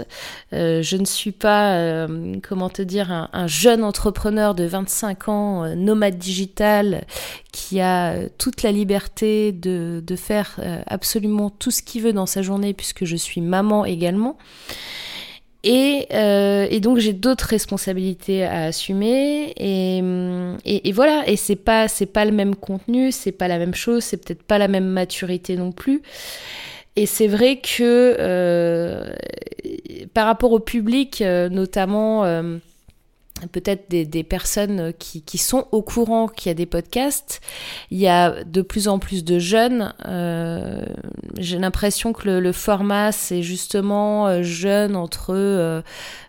Euh, 0.52 0.80
je 0.80 0.96
ne 0.96 1.04
suis 1.04 1.32
pas, 1.32 2.06
comment 2.46 2.70
te 2.70 2.82
dire, 2.82 3.10
un, 3.10 3.46
jeune 3.46 3.82
entrepreneur 3.82 4.54
de 4.54 4.64
25 4.64 5.28
ans, 5.28 5.74
nomade 5.74 6.18
digital, 6.18 7.04
qui 7.50 7.80
a 7.80 8.28
toute 8.38 8.62
la 8.62 8.70
liberté 8.70 9.50
de 9.52 10.16
faire 10.16 10.60
absolument 10.86 11.50
tout 11.50 11.70
ce 11.72 11.82
qu'il 11.82 12.02
veut 12.02 12.12
dans 12.12 12.26
sa 12.26 12.42
journée, 12.42 12.72
puisque 12.72 13.04
je 13.04 13.16
suis 13.16 13.40
maman 13.40 13.84
également. 13.84 14.38
Et, 15.66 16.06
euh, 16.12 16.66
et, 16.70 16.80
donc 16.80 16.98
j'ai 16.98 17.14
d'autres 17.14 17.46
responsabilités 17.46 18.44
à 18.44 18.64
assumer. 18.64 19.54
Et, 19.56 19.98
et, 20.64 20.88
et 20.88 20.92
voilà. 20.92 21.24
Et 21.26 21.36
c'est 21.36 21.56
pas 21.56 21.88
c'est 21.88 22.06
pas 22.06 22.24
le 22.24 22.32
même 22.32 22.54
contenu 22.54 23.10
c'est 23.12 23.32
pas 23.32 23.48
la 23.48 23.58
même 23.58 23.74
chose 23.74 24.04
c'est 24.04 24.18
peut-être 24.18 24.42
pas 24.42 24.58
la 24.58 24.68
même 24.68 24.86
maturité 24.86 25.56
non 25.56 25.72
plus. 25.72 26.02
Et 26.96 27.06
c'est 27.06 27.26
vrai 27.26 27.56
que 27.56 28.16
euh, 28.18 29.12
par 30.12 30.26
rapport 30.26 30.52
au 30.52 30.60
public 30.60 31.22
euh, 31.22 31.48
notamment 31.48 32.24
euh, 32.24 32.58
peut-être 33.50 33.90
des, 33.90 34.04
des, 34.04 34.22
personnes 34.22 34.92
qui, 34.98 35.22
qui, 35.22 35.38
sont 35.38 35.66
au 35.72 35.82
courant 35.82 36.28
qu'il 36.28 36.50
y 36.50 36.52
a 36.52 36.54
des 36.54 36.66
podcasts. 36.66 37.40
Il 37.90 37.98
y 37.98 38.06
a 38.06 38.44
de 38.44 38.62
plus 38.62 38.86
en 38.86 38.98
plus 38.98 39.24
de 39.24 39.38
jeunes. 39.38 39.92
Euh, 40.06 40.84
J'ai 41.38 41.58
l'impression 41.58 42.12
que 42.12 42.28
le, 42.28 42.52
format, 42.52 43.10
c'est 43.10 43.42
justement 43.42 44.28
euh, 44.28 44.42
jeunes 44.42 44.94
entre 44.94 45.34
euh, 45.34 45.82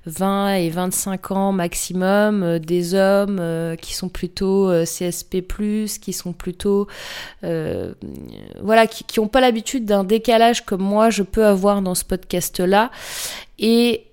20 0.07 0.55
et 0.55 0.69
25 0.69 1.31
ans 1.31 1.51
maximum, 1.51 2.43
euh, 2.43 2.59
des 2.59 2.95
hommes 2.95 3.37
euh, 3.39 3.75
qui 3.75 3.93
sont 3.93 4.09
plutôt 4.09 4.71
CSP+, 4.83 5.43
qui 6.01 6.13
sont 6.13 6.33
plutôt... 6.33 6.87
voilà, 7.41 8.87
qui 8.87 9.19
n'ont 9.19 9.27
pas 9.27 9.41
l'habitude 9.41 9.85
d'un 9.85 10.03
décalage 10.03 10.65
comme 10.65 10.81
moi 10.81 11.09
je 11.11 11.23
peux 11.23 11.45
avoir 11.45 11.81
dans 11.81 11.95
ce 11.95 12.03
podcast-là. 12.03 12.91
Et 13.59 14.04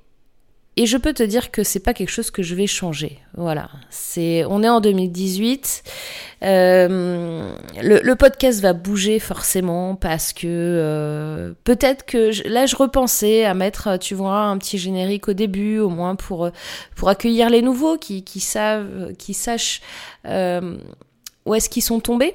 et 0.76 0.87
je 0.87 0.97
peux 0.97 1.12
te 1.12 1.23
dire 1.23 1.50
que 1.50 1.64
c'est 1.64 1.81
pas 1.81 1.93
quelque 1.93 2.09
chose 2.09 2.31
que 2.31 2.43
je 2.43 2.55
vais 2.55 2.67
changer. 2.67 3.19
Voilà, 3.37 3.69
c'est, 3.91 4.47
on 4.47 4.62
est 4.62 4.69
en 4.69 4.81
2018. 4.81 5.83
Euh, 6.45 7.55
le, 7.83 8.14
podcast 8.14 8.61
va 8.61 8.73
bouger 8.73 9.19
forcément 9.19 9.97
parce 9.97 10.33
que 10.33 10.47
euh, 10.47 11.52
peut-être 11.64 12.07
que 12.07 12.49
là 12.49 12.64
je 12.64 12.75
repensais 12.76 13.45
à 13.45 13.52
mettre, 13.52 13.99
tu 13.99 14.14
vois, 14.14 14.38
un 14.38 14.57
petit 14.57 14.79
générique 14.79 15.29
au 15.29 15.35
début, 15.35 15.79
au 15.79 15.91
moins 15.91 16.17
pour 16.17 16.50
pour 16.97 17.11
accueillir 17.11 17.50
les 17.50 17.61
nouveaux 17.61 17.99
qui 17.99 18.25
qui 18.25 18.41
savent, 18.41 19.12
qui 19.19 19.35
sachent 19.35 19.83
euh, 20.25 20.79
où 21.45 21.55
est-ce 21.55 21.69
qu'ils 21.69 21.83
sont 21.83 22.00
tombés. 22.00 22.35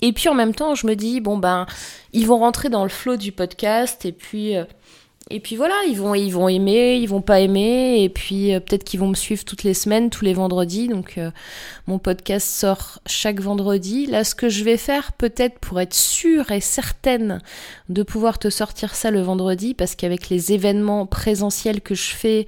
Et 0.00 0.14
puis 0.14 0.30
en 0.30 0.34
même 0.34 0.54
temps, 0.54 0.74
je 0.74 0.86
me 0.86 0.96
dis 0.96 1.20
bon 1.20 1.36
ben, 1.36 1.66
ils 2.14 2.26
vont 2.26 2.38
rentrer 2.38 2.70
dans 2.70 2.84
le 2.84 2.88
flot 2.88 3.16
du 3.16 3.32
podcast 3.32 4.06
et 4.06 4.12
puis 4.12 4.54
et 5.30 5.40
puis 5.40 5.56
voilà, 5.56 5.74
ils 5.88 5.96
vont, 5.96 6.14
ils 6.14 6.30
vont 6.30 6.48
aimer, 6.48 6.96
ils 6.96 7.08
vont 7.08 7.22
pas 7.22 7.40
aimer, 7.40 8.02
et 8.02 8.10
puis 8.10 8.52
euh, 8.52 8.60
peut-être 8.60 8.84
qu'ils 8.84 9.00
vont 9.00 9.08
me 9.08 9.14
suivre 9.14 9.42
toutes 9.42 9.62
les 9.62 9.72
semaines, 9.72 10.10
tous 10.10 10.22
les 10.22 10.34
vendredis. 10.34 10.88
Donc 10.88 11.16
euh, 11.16 11.30
mon 11.86 11.98
podcast 11.98 12.46
sort 12.46 13.00
chaque 13.06 13.40
vendredi. 13.40 14.04
Là, 14.04 14.22
ce 14.22 14.34
que 14.34 14.50
je 14.50 14.64
vais 14.64 14.76
faire, 14.76 15.12
peut-être 15.12 15.58
pour 15.60 15.80
être 15.80 15.94
sûre 15.94 16.50
et 16.50 16.60
certaine 16.60 17.40
de 17.88 18.02
pouvoir 18.02 18.38
te 18.38 18.50
sortir 18.50 18.94
ça 18.94 19.10
le 19.10 19.22
vendredi, 19.22 19.72
parce 19.72 19.94
qu'avec 19.94 20.28
les 20.28 20.52
événements 20.52 21.06
présentiels 21.06 21.80
que 21.80 21.94
je 21.94 22.14
fais 22.14 22.46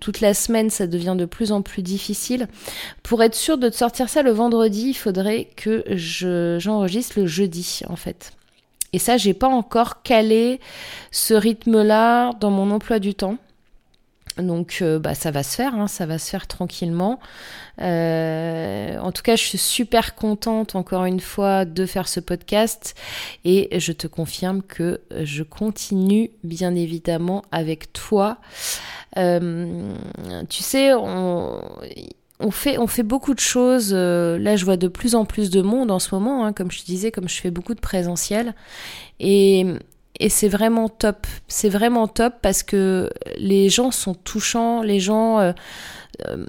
toute 0.00 0.22
la 0.22 0.32
semaine, 0.32 0.70
ça 0.70 0.86
devient 0.86 1.16
de 1.18 1.26
plus 1.26 1.52
en 1.52 1.60
plus 1.60 1.82
difficile. 1.82 2.48
Pour 3.02 3.22
être 3.22 3.34
sûre 3.34 3.58
de 3.58 3.68
te 3.68 3.76
sortir 3.76 4.08
ça 4.08 4.22
le 4.22 4.30
vendredi, 4.30 4.88
il 4.88 4.94
faudrait 4.94 5.50
que 5.56 5.84
je, 5.90 6.56
j'enregistre 6.58 7.20
le 7.20 7.26
jeudi, 7.26 7.80
en 7.86 7.96
fait. 7.96 8.32
Et 8.94 9.00
ça, 9.00 9.16
j'ai 9.16 9.34
pas 9.34 9.48
encore 9.48 10.02
calé 10.02 10.60
ce 11.10 11.34
rythme-là 11.34 12.32
dans 12.38 12.52
mon 12.52 12.70
emploi 12.70 13.00
du 13.00 13.12
temps. 13.16 13.38
Donc 14.38 14.78
euh, 14.82 15.00
bah, 15.00 15.16
ça 15.16 15.32
va 15.32 15.42
se 15.42 15.56
faire, 15.56 15.74
hein, 15.74 15.88
ça 15.88 16.06
va 16.06 16.16
se 16.18 16.30
faire 16.30 16.46
tranquillement. 16.46 17.18
Euh, 17.80 18.96
en 18.98 19.10
tout 19.10 19.22
cas, 19.22 19.34
je 19.34 19.42
suis 19.42 19.58
super 19.58 20.14
contente 20.14 20.76
encore 20.76 21.06
une 21.06 21.18
fois 21.18 21.64
de 21.64 21.86
faire 21.86 22.06
ce 22.06 22.20
podcast 22.20 22.94
et 23.44 23.80
je 23.80 23.90
te 23.90 24.06
confirme 24.06 24.62
que 24.62 25.00
je 25.22 25.42
continue 25.42 26.30
bien 26.44 26.76
évidemment 26.76 27.42
avec 27.50 27.92
toi. 27.92 28.38
Euh, 29.18 29.92
tu 30.48 30.62
sais, 30.62 30.94
on, 30.94 31.60
on 32.40 32.50
fait, 32.50 32.78
on 32.78 32.86
fait 32.86 33.02
beaucoup 33.02 33.34
de 33.34 33.40
choses. 33.40 33.92
Euh, 33.92 34.38
là, 34.38 34.56
je 34.56 34.64
vois 34.64 34.76
de 34.76 34.88
plus 34.88 35.14
en 35.14 35.24
plus 35.24 35.50
de 35.50 35.62
monde 35.62 35.90
en 35.90 35.98
ce 35.98 36.14
moment, 36.14 36.44
hein, 36.44 36.52
comme 36.52 36.70
je 36.70 36.80
te 36.80 36.86
disais, 36.86 37.10
comme 37.10 37.28
je 37.28 37.40
fais 37.40 37.50
beaucoup 37.50 37.74
de 37.74 37.80
présentiel. 37.80 38.54
Et, 39.20 39.64
et 40.18 40.28
c'est 40.28 40.48
vraiment 40.48 40.88
top. 40.88 41.26
C'est 41.46 41.68
vraiment 41.68 42.08
top 42.08 42.34
parce 42.42 42.62
que 42.62 43.10
les 43.36 43.68
gens 43.68 43.90
sont 43.90 44.14
touchants, 44.14 44.82
les 44.82 44.98
gens, 44.98 45.38
euh, 45.38 45.52
euh, 46.26 46.44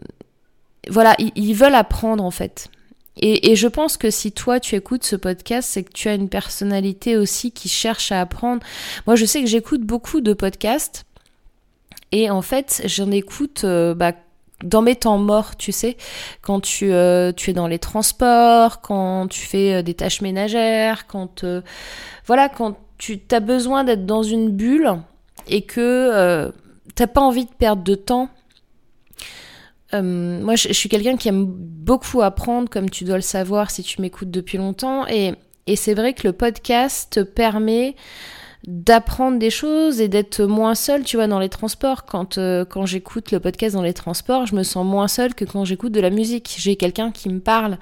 voilà, 0.90 1.16
ils, 1.20 1.54
veulent 1.54 1.76
apprendre 1.76 2.24
en 2.24 2.32
fait. 2.32 2.70
Et, 3.18 3.52
et, 3.52 3.56
je 3.56 3.68
pense 3.68 3.96
que 3.96 4.10
si 4.10 4.32
toi 4.32 4.60
tu 4.60 4.76
écoutes 4.76 5.06
ce 5.06 5.16
podcast, 5.16 5.70
c'est 5.72 5.84
que 5.84 5.94
tu 5.94 6.10
as 6.10 6.16
une 6.16 6.30
personnalité 6.30 7.16
aussi 7.16 7.52
qui 7.52 7.70
cherche 7.70 8.12
à 8.12 8.22
apprendre. 8.22 8.62
Moi, 9.08 9.16
je 9.16 9.26
sais 9.26 9.40
que 9.40 9.48
j'écoute 9.48 9.82
beaucoup 9.82 10.20
de 10.20 10.34
podcasts. 10.34 11.06
Et 12.12 12.30
en 12.30 12.42
fait, 12.42 12.82
j'en 12.86 13.12
écoute 13.12 13.66
bah, 13.66 14.14
dans 14.64 14.82
mes 14.82 14.96
temps 14.96 15.18
morts, 15.18 15.58
tu 15.58 15.72
sais, 15.72 15.98
quand 16.42 16.62
tu, 16.62 16.92
euh, 16.92 17.32
tu 17.34 17.50
es 17.52 17.54
dans 17.54 17.68
les 17.68 17.80
transports, 17.80 18.82
quand 18.82 19.28
tu 19.28 19.42
fais 19.46 19.76
euh, 19.76 19.82
des 19.82 19.94
tâches 19.94 20.22
ménagères, 20.22 21.08
quand 21.08 21.44
euh, 21.44 21.62
voilà, 22.26 22.48
quand 22.48 22.78
tu 22.98 23.22
as 23.32 23.42
besoin 23.42 23.84
d'être 23.84 24.06
dans 24.06 24.24
une 24.24 24.50
bulle 24.50 24.94
et 25.48 25.64
que 25.64 26.52
t'as 26.96 27.08
pas 27.08 27.22
envie 27.22 27.46
de 27.46 27.52
perdre 27.52 27.84
de 27.84 27.94
temps. 27.94 28.30
moi, 29.92 30.56
je, 30.56 30.72
suis 30.72 30.88
quelqu'un 30.88 31.18
qui 31.18 31.28
aime 31.28 31.46
beaucoup 31.46 32.22
apprendre, 32.22 32.70
comme 32.70 32.90
tu 32.90 33.04
dois 33.04 33.18
le 33.18 33.22
savoir 33.22 33.70
si 33.70 33.84
tu 33.84 34.02
m'écoutes 34.02 34.32
depuis 34.32 34.58
longtemps, 34.58 35.06
et, 35.08 35.34
et 35.68 35.76
c'est 35.76 35.94
vrai 35.94 36.14
que 36.14 36.26
le 36.26 36.32
podcast 36.32 37.12
te 37.12 37.20
permet 37.20 37.96
d'apprendre 38.68 39.38
des 39.38 39.50
choses 39.50 40.02
et 40.02 40.08
d'être 40.08 40.44
moins 40.44 40.76
seule, 40.76 41.04
tu 41.04 41.18
vois, 41.18 41.28
dans 41.28 41.40
les 41.40 41.50
transports. 41.50 42.06
Quand, 42.06 42.38
euh, 42.38 42.66
quand 42.66 42.86
j'écoute 42.86 43.32
le 43.32 43.40
podcast 43.40 43.76
dans 43.76 43.82
les 43.82 43.94
transports, 43.94 44.46
je 44.46 44.56
me 44.56 44.64
sens 44.64 44.86
moins 44.86 45.08
seule 45.08 45.36
que 45.36 45.46
quand 45.46 45.66
j'écoute 45.66 45.92
de 45.92 46.00
la 46.00 46.10
musique. 46.10 46.56
J'ai 46.58 46.76
quelqu'un 46.76 47.12
qui 47.12 47.30
me 47.30 47.40
parle. 47.40 47.78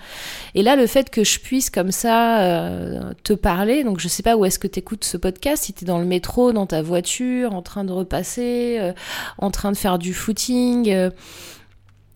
Et 0.56 0.64
là, 0.64 0.76
le 0.76 0.88
fait 0.88 1.10
que 1.10 1.24
je 1.24 1.40
puisse 1.40 1.70
comme 1.70 1.92
ça 1.92 2.42
euh, 2.42 3.14
te 3.24 3.34
parler, 3.34 3.84
donc 3.84 4.00
je 4.00 4.08
sais 4.08 4.24
pas 4.24 4.36
où 4.36 4.46
est-ce 4.46 4.60
que 4.60 4.68
tu 4.68 4.80
écoutes 4.80 5.06
ce 5.06 5.18
podcast, 5.18 5.64
si 5.64 5.74
tu 5.74 5.86
es 5.86 5.88
dans 5.88 6.00
le 6.00 6.06
métro, 6.06 6.52
dans 6.52 6.66
ta 6.66 6.82
voiture, 6.82 7.54
en 7.54 7.62
train 7.62 7.84
de 7.84 7.92
repasser, 7.92 8.78
euh, 8.80 8.92
en 9.38 9.52
train 9.52 9.72
de 9.72 9.78
faire 9.78 9.98
du 9.98 10.14
footing 10.14 11.12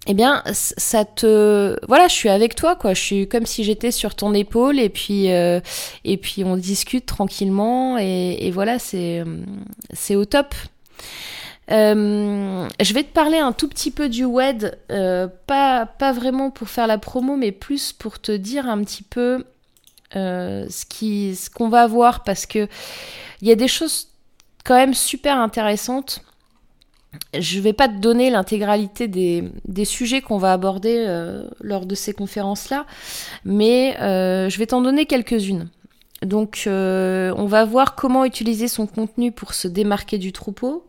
eh 0.10 0.14
bien, 0.14 0.42
ça 0.54 1.04
te, 1.04 1.78
voilà, 1.86 2.08
je 2.08 2.14
suis 2.14 2.30
avec 2.30 2.56
toi, 2.56 2.78
quoi. 2.78 2.94
Je 2.94 3.02
suis 3.02 3.28
comme 3.28 3.46
si 3.46 3.66
j'étais 3.66 3.92
sur 3.92 4.16
ton 4.16 4.34
épaule, 4.34 4.80
et 4.80 4.88
puis, 4.88 5.32
euh, 5.34 5.60
et 6.06 6.16
puis 6.16 6.46
on 6.46 6.56
discute 6.56 7.06
tranquillement, 7.06 7.98
et, 7.98 8.50
voilà, 8.52 8.80
c'est, 8.80 9.24
c'est 9.92 10.16
au 10.16 10.24
top. 10.24 10.56
Euh, 11.72 12.66
je 12.80 12.94
vais 12.94 13.04
te 13.04 13.12
parler 13.12 13.38
un 13.38 13.52
tout 13.52 13.68
petit 13.68 13.92
peu 13.92 14.08
du 14.08 14.24
WED, 14.24 14.80
euh, 14.92 15.28
pas, 15.46 15.86
pas 15.86 16.14
vraiment 16.14 16.52
pour 16.52 16.70
faire 16.70 16.88
la 16.88 16.98
promo, 16.98 17.36
mais 17.36 17.52
plus 17.52 17.92
pour 17.92 18.20
te 18.20 18.32
dire 18.32 18.70
un 18.70 18.82
petit 18.84 19.04
peu 19.04 19.44
ce 20.14 20.86
qui, 20.86 21.36
ce 21.36 21.50
qu'on 21.50 21.68
va 21.68 21.86
voir, 21.86 22.24
parce 22.24 22.46
que 22.46 22.70
il 23.42 23.48
y 23.50 23.52
a 23.52 23.56
des 23.56 23.68
choses 23.68 24.08
quand 24.64 24.76
même 24.76 24.94
super 24.94 25.38
intéressantes 25.38 26.24
je 27.38 27.58
ne 27.58 27.64
vais 27.64 27.74
pas 27.74 27.88
te 27.88 27.98
donner 27.98 28.30
l'intégralité 28.30 29.08
des, 29.08 29.86
sujets 29.86 30.22
qu'on 30.22 30.38
va 30.38 30.54
aborder 30.54 31.04
euh, 31.08 31.48
lors 31.62 31.86
de 31.86 31.96
ces 31.96 32.14
conférences-là, 32.14 32.86
mais 33.46 33.98
euh, 34.00 34.50
je 34.50 34.58
vais 34.58 34.68
t'en 34.68 34.82
donner 34.82 35.06
quelques-unes. 35.06 35.70
Donc, 36.24 36.64
euh, 36.66 37.34
on 37.38 37.46
va 37.46 37.64
voir 37.66 37.96
comment 37.96 38.26
utiliser 38.26 38.68
son 38.68 38.88
contenu 38.88 39.32
pour 39.32 39.54
se 39.54 39.68
démarquer 39.68 40.18
du 40.18 40.32
troupeau, 40.32 40.88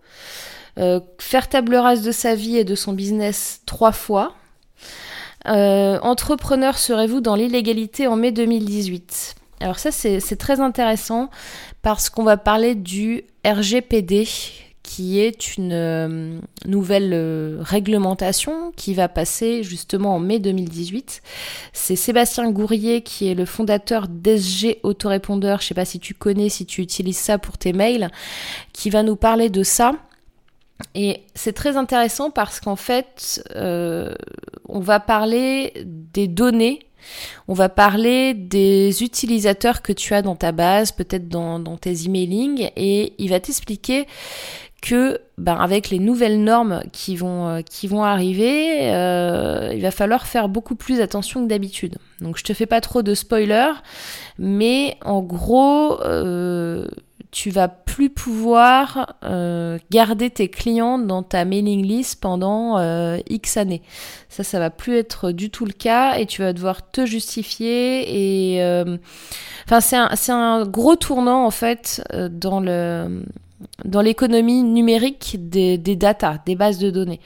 faire 1.18 1.48
table 1.48 1.74
rase 1.74 2.02
de 2.02 2.12
sa 2.12 2.36
vie 2.36 2.56
et 2.56 2.62
de 2.62 2.76
son 2.76 2.92
business 2.92 3.62
trois 3.66 3.90
fois. 3.90 4.34
entrepreneur 5.44 6.78
serez-vous 6.78 7.20
dans 7.20 7.34
l'illégalité 7.34 8.06
en 8.06 8.14
mai 8.14 8.30
2018 8.30 9.34
Alors 9.60 9.80
ça, 9.80 9.90
c'est 9.90 10.36
très 10.36 10.60
intéressant 10.60 11.30
parce 11.82 12.08
qu'on 12.10 12.22
va 12.22 12.36
parler 12.36 12.76
du 12.76 13.24
RGPD, 13.44 14.28
qui 14.88 15.20
est 15.20 15.58
une 15.58 15.74
euh, 15.74 16.40
nouvelle 16.64 17.12
euh, 17.12 17.58
réglementation 17.60 18.72
qui 18.74 18.94
va 18.94 19.06
passer 19.06 19.62
justement 19.62 20.16
en 20.16 20.18
mai 20.18 20.38
2018. 20.38 21.20
C'est 21.74 21.94
Sébastien 21.94 22.50
Gourrier 22.50 23.02
qui 23.02 23.28
est 23.28 23.34
le 23.34 23.44
fondateur 23.44 24.08
d'SG 24.08 24.78
Autorépondeur, 24.84 25.60
je 25.60 25.66
sais 25.66 25.74
pas 25.74 25.84
si 25.84 26.00
tu 26.00 26.14
connais, 26.14 26.48
si 26.48 26.64
tu 26.64 26.80
utilises 26.80 27.18
ça 27.18 27.36
pour 27.36 27.58
tes 27.58 27.74
mails, 27.74 28.10
qui 28.72 28.88
va 28.88 29.02
nous 29.02 29.16
parler 29.16 29.50
de 29.50 29.62
ça. 29.62 29.92
Et 30.94 31.20
c'est 31.34 31.52
très 31.52 31.76
intéressant 31.76 32.30
parce 32.30 32.58
qu'en 32.58 32.76
fait, 32.76 33.44
euh, 33.56 34.14
on 34.70 34.80
va 34.80 35.00
parler 35.00 35.74
des 35.84 36.28
données 36.28 36.80
on 37.46 37.54
va 37.54 37.68
parler 37.68 38.34
des 38.34 39.02
utilisateurs 39.02 39.82
que 39.82 39.92
tu 39.92 40.14
as 40.14 40.20
dans 40.20 40.36
ta 40.36 40.52
base, 40.52 40.92
peut-être 40.92 41.28
dans, 41.28 41.58
dans, 41.58 41.76
tes 41.76 42.04
emailing, 42.04 42.70
et 42.76 43.14
il 43.18 43.30
va 43.30 43.40
t'expliquer 43.40 44.06
que 44.80 45.20
ben, 45.38 45.56
avec 45.56 45.90
les 45.90 45.98
nouvelles 45.98 46.42
normes 46.42 46.82
qui 46.92 47.16
vont, 47.16 47.48
euh, 47.48 47.60
qui 47.62 47.88
vont 47.88 48.04
arriver, 48.04 48.92
euh, 48.92 49.72
il 49.74 49.82
va 49.82 49.90
falloir 49.90 50.26
faire 50.26 50.48
beaucoup 50.48 50.76
plus 50.76 51.00
attention 51.00 51.42
que 51.42 51.48
d'habitude. 51.48 51.96
Donc 52.20 52.38
je 52.38 52.44
te 52.44 52.52
fais 52.52 52.66
pas 52.66 52.80
trop 52.80 53.02
de 53.02 53.14
spoilers, 53.14 53.74
mais 54.38 54.96
en 55.04 55.20
gros, 55.20 56.00
euh, 56.02 56.86
tu 57.30 57.50
vas 57.50 57.68
plus 57.68 58.08
pouvoir 58.08 59.16
euh, 59.24 59.78
garder 59.90 60.30
tes 60.30 60.48
clients 60.48 60.98
dans 60.98 61.22
ta 61.22 61.44
mailing 61.44 61.84
list 61.84 62.20
pendant 62.20 62.78
X 63.28 63.56
années. 63.56 63.82
Ça, 64.28 64.44
ça 64.44 64.58
va 64.60 64.70
plus 64.70 64.96
être 64.96 65.32
du 65.32 65.50
tout 65.50 65.66
le 65.66 65.72
cas 65.72 66.16
et 66.18 66.26
tu 66.26 66.42
vas 66.42 66.52
devoir 66.52 66.88
te 66.90 67.04
justifier 67.04 68.56
et 68.56 68.84
enfin 69.66 69.80
c'est 69.80 69.96
un, 69.96 70.10
c'est 70.14 70.32
un 70.32 70.64
gros 70.64 70.96
tournant 70.96 71.44
en 71.44 71.50
fait 71.50 72.02
dans 72.30 72.60
le 72.60 73.24
dans 73.84 74.00
l'économie 74.00 74.62
numérique 74.62 75.36
des, 75.38 75.78
des 75.78 75.96
data, 75.96 76.42
des 76.46 76.54
bases 76.54 76.78
de 76.78 76.90
données. 76.90 77.20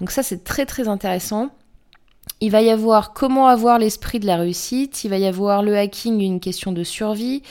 Donc 0.00 0.10
ça, 0.10 0.22
c'est 0.22 0.44
très 0.44 0.66
très 0.66 0.88
intéressant. 0.88 1.50
Il 2.40 2.50
va 2.50 2.60
y 2.60 2.68
avoir 2.68 3.14
comment 3.14 3.46
avoir 3.46 3.78
l'esprit 3.78 4.20
de 4.20 4.26
la 4.26 4.36
réussite, 4.36 5.04
il 5.04 5.10
va 5.10 5.16
y 5.16 5.26
avoir 5.26 5.62
le 5.62 5.76
hacking, 5.76 6.20
une 6.20 6.40
question 6.40 6.70
de 6.70 6.84
survie, 6.84 7.42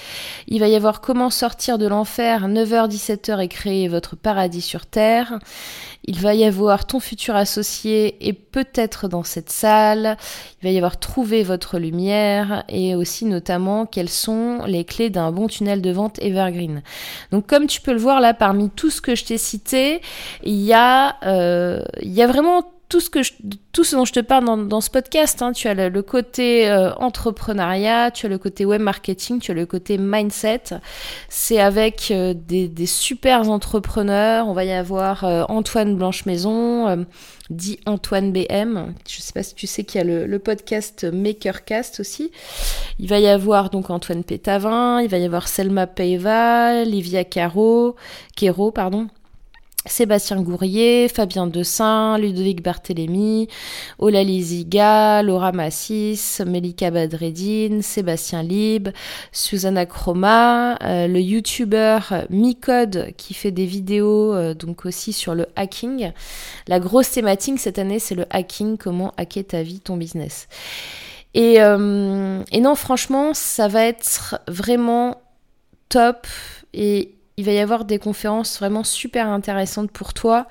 il 0.47 0.59
va 0.59 0.67
y 0.67 0.75
avoir 0.75 1.01
comment 1.01 1.31
sortir 1.31 1.79
de 1.79 1.87
l'enfer 1.87 2.47
9h-17h 2.47 3.41
et 3.41 3.47
créer 3.47 3.87
votre 3.87 4.15
paradis 4.15 4.61
sur 4.61 4.85
Terre, 4.85 5.39
il 6.07 6.19
va 6.19 6.33
y 6.33 6.43
avoir 6.43 6.85
ton 6.85 6.99
futur 6.99 7.35
associé 7.35 8.15
et 8.27 8.33
peut-être 8.33 9.07
dans 9.07 9.23
cette 9.23 9.49
salle, 9.49 10.17
il 10.61 10.65
va 10.65 10.71
y 10.71 10.77
avoir 10.77 10.99
trouver 10.99 11.43
votre 11.43 11.79
lumière 11.79 12.63
et 12.69 12.95
aussi 12.95 13.25
notamment 13.25 13.85
quelles 13.85 14.09
sont 14.09 14.63
les 14.65 14.85
clés 14.85 15.09
d'un 15.09 15.31
bon 15.31 15.47
tunnel 15.47 15.81
de 15.81 15.91
vente 15.91 16.19
evergreen. 16.19 16.83
Donc 17.31 17.47
comme 17.47 17.67
tu 17.67 17.81
peux 17.81 17.93
le 17.93 17.99
voir 17.99 18.21
là 18.21 18.33
parmi 18.33 18.69
tout 18.69 18.89
ce 18.89 19.01
que 19.01 19.15
je 19.15 19.25
t'ai 19.25 19.37
cité, 19.37 20.01
il 20.43 20.61
y 20.61 20.73
a, 20.73 21.17
euh, 21.25 21.81
il 22.01 22.13
y 22.13 22.21
a 22.21 22.27
vraiment 22.27 22.63
tout 22.89 22.99
ce, 22.99 23.09
que 23.09 23.19
tout 23.71 23.83
ce 23.83 23.95
dont 23.95 24.05
je 24.05 24.13
te 24.13 24.19
parle 24.19 24.67
dans, 24.67 24.81
ce 24.81 24.89
podcast. 24.89 25.41
Hein. 25.41 25.53
Tu 25.53 25.67
as 25.67 25.73
le, 25.73 26.01
côté 26.01 26.69
euh, 26.69 26.93
entrepreneuriat, 26.95 28.11
tu 28.11 28.27
as 28.27 28.29
le 28.29 28.37
côté 28.37 28.65
web 28.65 28.81
marketing, 28.81 29.39
tu 29.39 29.51
as 29.51 29.53
le 29.53 29.65
côté 29.65 29.97
mindset. 29.97 30.61
C'est 31.29 31.59
avec 31.59 32.11
euh, 32.11 32.33
des, 32.35 32.67
des, 32.67 32.85
super 32.85 33.49
entrepreneurs. 33.49 34.47
On 34.47 34.53
va 34.53 34.65
y 34.65 34.71
avoir 34.71 35.23
euh, 35.23 35.43
Antoine 35.49 35.95
Blanche-Maison, 35.95 37.05
dit 37.49 37.79
Antoine 37.85 38.31
BM. 38.31 38.93
Je 39.07 39.21
sais 39.21 39.33
pas 39.33 39.43
si 39.43 39.55
tu 39.55 39.65
sais 39.65 39.83
qu'il 39.83 39.99
y 39.99 40.01
a 40.01 40.05
le, 40.05 40.25
le, 40.27 40.39
podcast 40.39 41.05
Makercast 41.11 41.99
aussi. 41.99 42.31
Il 42.99 43.09
va 43.09 43.19
y 43.19 43.27
avoir 43.27 43.71
donc 43.71 43.89
Antoine 43.89 44.23
Pétavin, 44.23 45.01
il 45.01 45.09
va 45.09 45.17
y 45.17 45.25
avoir 45.25 45.47
Selma 45.47 45.87
Peiva, 45.87 46.83
Livia 46.83 47.23
Caro, 47.23 47.95
Quero, 48.35 48.71
pardon. 48.71 49.07
Sébastien 49.85 50.41
Gourrier, 50.41 51.07
Fabien 51.07 51.47
Dessin, 51.47 52.17
Ludovic 52.17 52.61
Barthélémy, 52.61 53.47
Olali 53.99 54.41
Ziga, 54.41 55.21
Laura 55.23 55.51
Massis, 55.51 56.41
Melika 56.45 56.91
Badreddine, 56.91 57.81
Sébastien 57.81 58.43
Lib, 58.43 58.89
Susanna 59.31 59.85
Chroma, 59.85 60.77
euh, 60.83 61.07
le 61.07 61.19
youtubeur 61.19 62.25
Micode 62.29 63.13
qui 63.17 63.33
fait 63.33 63.51
des 63.51 63.65
vidéos 63.65 64.33
euh, 64.33 64.53
donc 64.53 64.85
aussi 64.85 65.13
sur 65.13 65.35
le 65.35 65.47
hacking. 65.55 66.11
La 66.67 66.79
grosse 66.79 67.11
thématique 67.11 67.59
cette 67.59 67.79
année 67.79 67.99
c'est 67.99 68.15
le 68.15 68.25
hacking, 68.29 68.77
comment 68.77 69.13
hacker 69.17 69.45
ta 69.45 69.63
vie, 69.63 69.79
ton 69.79 69.97
business. 69.97 70.47
Et, 71.33 71.61
euh, 71.61 72.41
et 72.51 72.61
non 72.61 72.75
franchement 72.75 73.33
ça 73.33 73.67
va 73.67 73.85
être 73.85 74.39
vraiment 74.47 75.21
top 75.89 76.27
et 76.73 77.14
il 77.37 77.45
va 77.45 77.51
y 77.51 77.59
avoir 77.59 77.85
des 77.85 77.99
conférences 77.99 78.57
vraiment 78.59 78.83
super 78.83 79.27
intéressantes 79.27 79.91
pour 79.91 80.13
toi, 80.13 80.47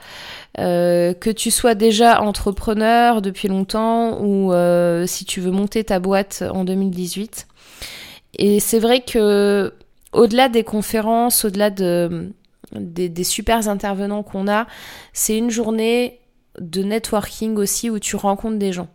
euh, 0.59 1.15
que 1.15 1.31
tu 1.31 1.51
sois 1.51 1.75
déjà 1.75 2.21
entrepreneur 2.21 3.23
depuis 3.23 3.49
longtemps 3.49 4.21
ou 4.21 4.53
euh, 4.53 5.07
si 5.07 5.25
tu 5.25 5.41
veux 5.41 5.51
monter 5.51 5.85
ta 5.85 5.99
boîte 5.99 6.45
en 6.53 6.65
2018. 6.65 7.47
Et 8.39 8.61
c'est 8.61 8.79
vrai 8.79 9.01
que 9.01 9.73
au-delà 10.13 10.49
des 10.49 10.65
conférences, 10.65 11.45
au-delà 11.45 11.71
de, 11.71 12.33
des, 12.73 13.09
des 13.09 13.25
super 13.25 13.69
intervenants 13.69 14.23
qu'on 14.23 14.49
a, 14.49 14.67
c'est 15.13 15.39
une 15.39 15.51
journée 15.51 16.21
de 16.61 16.83
networking 16.83 17.57
aussi 17.57 17.91
où 17.91 17.99
tu 17.99 18.17
rencontres 18.17 18.59
des 18.59 18.73
gens. 18.73 18.89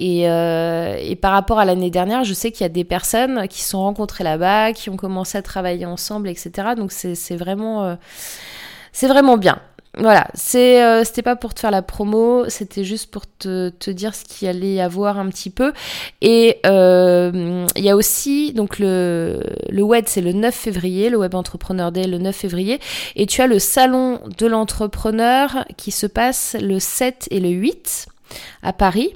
Euh, 0.00 0.96
et, 0.98 1.16
par 1.16 1.32
rapport 1.32 1.58
à 1.58 1.64
l'année 1.64 1.90
dernière, 1.90 2.24
je 2.24 2.32
sais 2.32 2.50
qu'il 2.50 2.62
y 2.62 2.66
a 2.66 2.70
des 2.70 2.84
personnes 2.84 3.46
qui 3.48 3.62
se 3.62 3.70
sont 3.70 3.80
rencontrées 3.80 4.24
là-bas, 4.24 4.72
qui 4.72 4.90
ont 4.90 4.96
commencé 4.96 5.36
à 5.36 5.42
travailler 5.42 5.86
ensemble, 5.86 6.28
etc. 6.28 6.50
Donc 6.76 6.92
c'est 6.92 7.36
vraiment, 7.36 7.84
euh, 7.84 7.94
c'est 8.92 9.08
vraiment 9.08 9.36
bien. 9.36 9.60
Voilà, 9.98 10.28
euh, 10.54 11.02
c'était 11.04 11.22
pas 11.22 11.34
pour 11.34 11.52
te 11.52 11.58
faire 11.58 11.72
la 11.72 11.82
promo, 11.82 12.48
c'était 12.48 12.84
juste 12.84 13.10
pour 13.10 13.22
te, 13.26 13.70
te 13.70 13.90
dire 13.90 14.14
ce 14.14 14.24
qu'il 14.24 14.46
allait 14.46 14.74
y 14.74 14.80
avoir 14.80 15.18
un 15.18 15.28
petit 15.28 15.50
peu. 15.50 15.72
Et 16.20 16.60
il 16.64 17.84
y 17.84 17.90
a 17.90 17.96
aussi 17.96 18.52
donc 18.52 18.78
le 18.78 19.42
le 19.68 19.82
web 19.82 20.04
c'est 20.06 20.20
le 20.20 20.32
9 20.32 20.54
février, 20.54 21.10
le 21.10 21.18
Web 21.18 21.34
Entrepreneur 21.34 21.90
Day 21.90 22.06
le 22.06 22.18
9 22.18 22.34
février, 22.34 22.78
et 23.16 23.26
tu 23.26 23.42
as 23.42 23.48
le 23.48 23.58
salon 23.58 24.20
de 24.38 24.46
l'entrepreneur 24.46 25.64
qui 25.76 25.90
se 25.90 26.06
passe 26.06 26.56
le 26.60 26.78
7 26.78 27.26
et 27.32 27.40
le 27.40 27.48
8 27.48 28.06
à 28.62 28.72
Paris. 28.72 29.12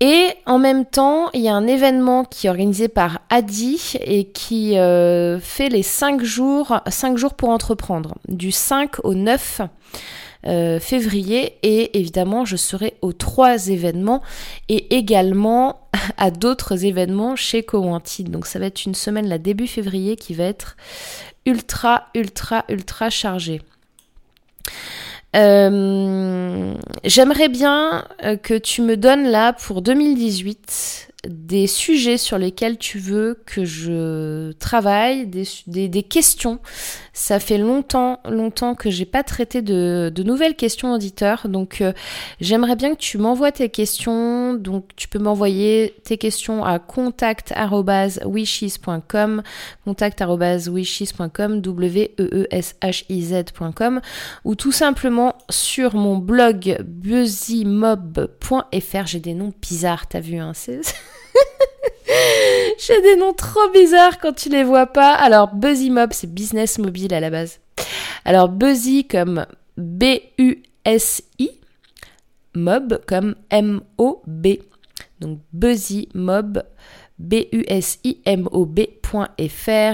Et 0.00 0.34
en 0.44 0.58
même 0.58 0.84
temps, 0.84 1.30
il 1.32 1.40
y 1.40 1.48
a 1.48 1.54
un 1.54 1.66
événement 1.66 2.24
qui 2.24 2.46
est 2.46 2.50
organisé 2.50 2.88
par 2.88 3.20
Adi 3.30 3.94
et 4.00 4.24
qui 4.24 4.76
euh, 4.76 5.38
fait 5.38 5.68
les 5.68 5.82
5 5.82 6.22
jours, 6.22 6.80
5 6.86 7.16
jours 7.16 7.34
pour 7.34 7.48
entreprendre, 7.48 8.16
du 8.28 8.50
5 8.50 9.04
au 9.04 9.14
9 9.14 9.62
euh, 10.46 10.78
février. 10.78 11.58
Et 11.62 11.98
évidemment, 11.98 12.44
je 12.44 12.56
serai 12.56 12.98
aux 13.00 13.12
trois 13.14 13.68
événements 13.68 14.20
et 14.68 14.94
également 14.96 15.88
à 16.18 16.30
d'autres 16.30 16.84
événements 16.84 17.36
chez 17.36 17.62
Cowanted. 17.62 18.30
Donc 18.30 18.46
ça 18.46 18.58
va 18.58 18.66
être 18.66 18.84
une 18.84 18.94
semaine, 18.94 19.28
là, 19.28 19.38
début 19.38 19.68
février, 19.68 20.16
qui 20.16 20.34
va 20.34 20.44
être 20.44 20.76
ultra, 21.46 22.08
ultra, 22.14 22.64
ultra 22.68 23.10
chargée. 23.10 23.62
Euh, 25.34 26.74
j'aimerais 27.02 27.48
bien 27.48 28.06
euh, 28.24 28.36
que 28.36 28.54
tu 28.54 28.82
me 28.82 28.96
donnes 28.96 29.26
là 29.26 29.52
pour 29.52 29.82
2018 29.82 31.13
des 31.28 31.66
sujets 31.66 32.18
sur 32.18 32.38
lesquels 32.38 32.78
tu 32.78 32.98
veux 32.98 33.42
que 33.46 33.64
je 33.64 34.52
travaille, 34.52 35.26
des, 35.26 35.44
des, 35.66 36.02
questions. 36.02 36.58
Ça 37.12 37.40
fait 37.40 37.58
longtemps, 37.58 38.20
longtemps 38.28 38.74
que 38.74 38.90
j'ai 38.90 39.04
pas 39.04 39.22
traité 39.22 39.60
de, 39.62 40.10
de, 40.14 40.22
nouvelles 40.22 40.56
questions 40.56 40.92
auditeurs, 40.92 41.48
donc 41.48 41.80
euh, 41.80 41.92
j'aimerais 42.40 42.76
bien 42.76 42.94
que 42.94 43.00
tu 43.00 43.18
m'envoies 43.18 43.52
tes 43.52 43.68
questions. 43.68 44.54
Donc 44.54 44.88
tu 44.96 45.08
peux 45.08 45.18
m'envoyer 45.18 45.94
tes 46.04 46.16
questions 46.18 46.64
à 46.64 46.78
contact@wishes.com, 46.78 49.42
contact@wishes.com, 49.84 51.60
w 51.60 52.10
e 52.18 52.22
e 52.22 52.46
s 52.50 52.74
h 52.82 53.04
i 53.08 53.22
z.com 53.22 54.00
ou 54.44 54.54
tout 54.54 54.72
simplement 54.72 55.34
sur 55.50 55.94
mon 55.94 56.18
blog 56.18 56.78
busymob.fr. 56.84 59.06
J'ai 59.06 59.20
des 59.20 59.34
noms 59.34 59.52
bizarres, 59.60 60.06
t'as 60.08 60.20
vu 60.20 60.38
hein, 60.38 60.52
J'ai 62.78 63.00
des 63.02 63.16
noms 63.16 63.32
trop 63.32 63.68
bizarres 63.72 64.18
quand 64.18 64.32
tu 64.32 64.48
les 64.48 64.64
vois 64.64 64.86
pas. 64.86 65.14
Alors, 65.14 65.54
Buzzy 65.54 65.90
Mob, 65.90 66.10
c'est 66.12 66.32
business 66.32 66.78
mobile 66.78 67.14
à 67.14 67.20
la 67.20 67.30
base. 67.30 67.60
Alors, 68.24 68.48
Buzzy 68.48 69.06
comme 69.06 69.46
B-U-S-I, 69.76 71.50
Mob 72.54 73.00
comme 73.06 73.34
M-O-B. 73.50 74.46
Donc, 75.20 75.40
Buzzy 75.52 76.08
Mob 76.14 76.62
B-U-S-I-M-O-B.fr. 77.18 79.10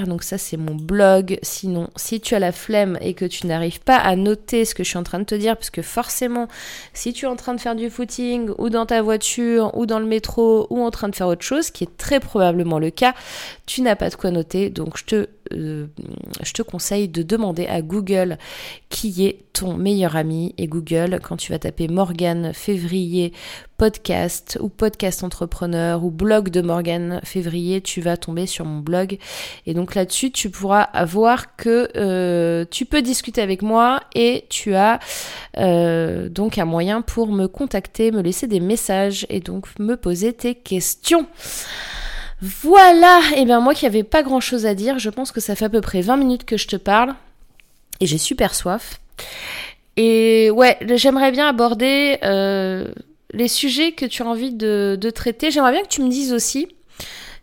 Donc 0.07 0.23
ça 0.23 0.39
c'est 0.39 0.57
mon 0.57 0.75
blog. 0.75 1.39
Sinon, 1.43 1.89
si 1.97 2.21
tu 2.21 2.35
as 2.35 2.39
la 2.39 2.53
flemme 2.53 2.97
et 3.01 3.15
que 3.15 3.25
tu 3.25 3.47
n'arrives 3.47 3.81
pas 3.81 3.97
à 3.97 4.17
noter 4.17 4.65
ce 4.65 4.75
que 4.75 4.85
je 4.85 4.89
suis 4.89 4.99
en 4.99 5.03
train 5.03 5.19
de 5.19 5.25
te 5.25 5.35
dire, 5.35 5.57
parce 5.57 5.71
que 5.71 5.83
forcément, 5.83 6.49
si 6.95 7.13
tu 7.13 7.27
es 7.27 7.29
en 7.29 7.37
train 7.37 7.55
de 7.55 7.61
faire 7.61 7.75
du 7.75 7.91
footing 7.91 8.51
ou 8.59 8.71
dans 8.71 8.87
ta 8.87 9.03
voiture 9.03 9.77
ou 9.77 9.87
dans 9.87 9.99
le 9.99 10.07
métro 10.07 10.67
ou 10.71 10.83
en 10.83 10.91
train 10.91 11.09
de 11.09 11.17
faire 11.17 11.29
autre 11.29 11.45
chose, 11.45 11.71
qui 11.71 11.85
est 11.85 11.97
très 11.97 12.21
probablement 12.21 12.79
le 12.79 12.91
cas, 12.91 13.15
tu 13.67 13.83
n'as 13.83 13.97
pas 13.97 14.09
de 14.11 14.15
quoi 14.15 14.31
noter. 14.31 14.71
Donc 14.71 14.97
je 14.97 15.05
te, 15.05 15.29
euh, 15.53 15.87
je 16.43 16.53
te 16.53 16.63
conseille 16.63 17.09
de 17.09 17.23
demander 17.23 17.67
à 17.67 17.83
Google 17.83 18.39
qui 18.89 19.27
est 19.27 19.45
ton 19.53 19.75
meilleur 19.75 20.17
ami. 20.17 20.55
Et 20.59 20.67
Google, 20.67 21.21
quand 21.23 21.37
tu 21.37 21.53
vas 21.53 21.59
taper 21.59 21.89
Morgane 21.89 22.53
février 22.55 23.33
podcast 23.77 24.59
ou 24.61 24.69
podcast 24.69 25.25
entrepreneur 25.25 26.05
ou 26.05 26.11
blog 26.11 26.51
de 26.51 26.61
Morgane 26.61 27.21
février, 27.25 27.81
tu 27.81 28.01
vas 28.01 28.17
tomber 28.17 28.47
sur 28.47 28.65
mon 28.65 28.81
blog. 28.81 29.19
Et 29.67 29.75
donc 29.75 29.95
là-dessus, 29.95 30.31
tu 30.31 30.51
pourras 30.51 30.89
voir 31.05 31.57
que 31.57 31.89
euh, 31.97 32.65
tu 32.71 32.85
peux 32.85 33.03
discuter 33.03 33.41
avec 33.41 33.63
moi 33.63 34.01
et 34.15 34.45
tu 34.51 34.75
as 34.75 35.01
euh, 35.59 36.29
donc 36.29 36.59
un 36.59 36.65
moyen 36.65 37.03
pour 37.03 37.33
me 37.33 37.47
contacter, 37.47 38.11
me 38.13 38.23
laisser 38.23 38.47
des 38.47 38.61
messages 38.61 39.27
et 39.31 39.41
donc 39.41 39.67
me 39.79 39.97
poser 39.97 40.33
tes 40.33 40.55
questions. 40.55 41.27
Voilà, 42.43 43.21
et 43.37 43.45
bien 43.45 43.61
moi 43.61 43.75
qui 43.75 43.85
n'avais 43.85 44.03
pas 44.03 44.23
grand 44.23 44.41
chose 44.41 44.65
à 44.65 44.75
dire, 44.75 44.99
je 44.99 45.11
pense 45.11 45.31
que 45.31 45.41
ça 45.41 45.55
fait 45.55 45.67
à 45.67 45.69
peu 45.69 45.81
près 45.81 46.01
20 46.01 46.17
minutes 46.17 46.45
que 46.45 46.57
je 46.57 46.67
te 46.67 46.77
parle 46.77 47.15
et 48.01 48.07
j'ai 48.07 48.19
super 48.19 48.55
soif. 48.55 49.01
Et 49.97 50.51
ouais, 50.51 50.79
j'aimerais 50.95 51.33
bien 51.33 51.49
aborder 51.49 52.19
euh, 52.25 52.87
les 53.33 53.49
sujets 53.49 53.93
que 53.93 54.07
tu 54.07 54.23
as 54.23 54.27
envie 54.27 54.53
de, 54.53 54.99
traiter. 55.15 55.51
J'aimerais 55.51 55.73
bien 55.73 55.83
que 55.83 55.89
tu 55.89 56.03
me 56.03 56.09
dises 56.09 56.33
aussi 56.33 56.69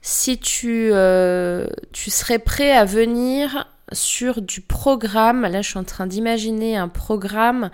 si 0.01 0.39
tu, 0.39 0.89
euh, 0.91 1.67
tu 1.91 2.09
serais 2.09 2.39
prêt 2.39 2.71
à 2.71 2.85
venir 2.85 3.67
sur 3.91 4.41
du 4.41 4.61
programme. 4.61 5.41
Là, 5.41 5.61
je 5.61 5.69
suis 5.69 5.77
en 5.77 5.83
train 5.83 6.07
d'imaginer 6.07 6.77
un 6.77 6.87
programme 6.87 7.69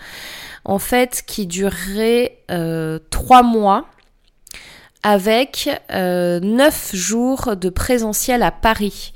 en 0.65 0.79
fait 0.79 1.23
qui 1.25 1.45
durerait 1.45 2.39
euh, 2.51 2.99
trois 3.09 3.43
mois 3.43 3.87
avec 5.03 5.69
euh, 5.91 6.39
neuf 6.39 6.95
jours 6.95 7.55
de 7.55 7.69
présentiel 7.69 8.41
à 8.41 8.51
Paris. 8.51 9.13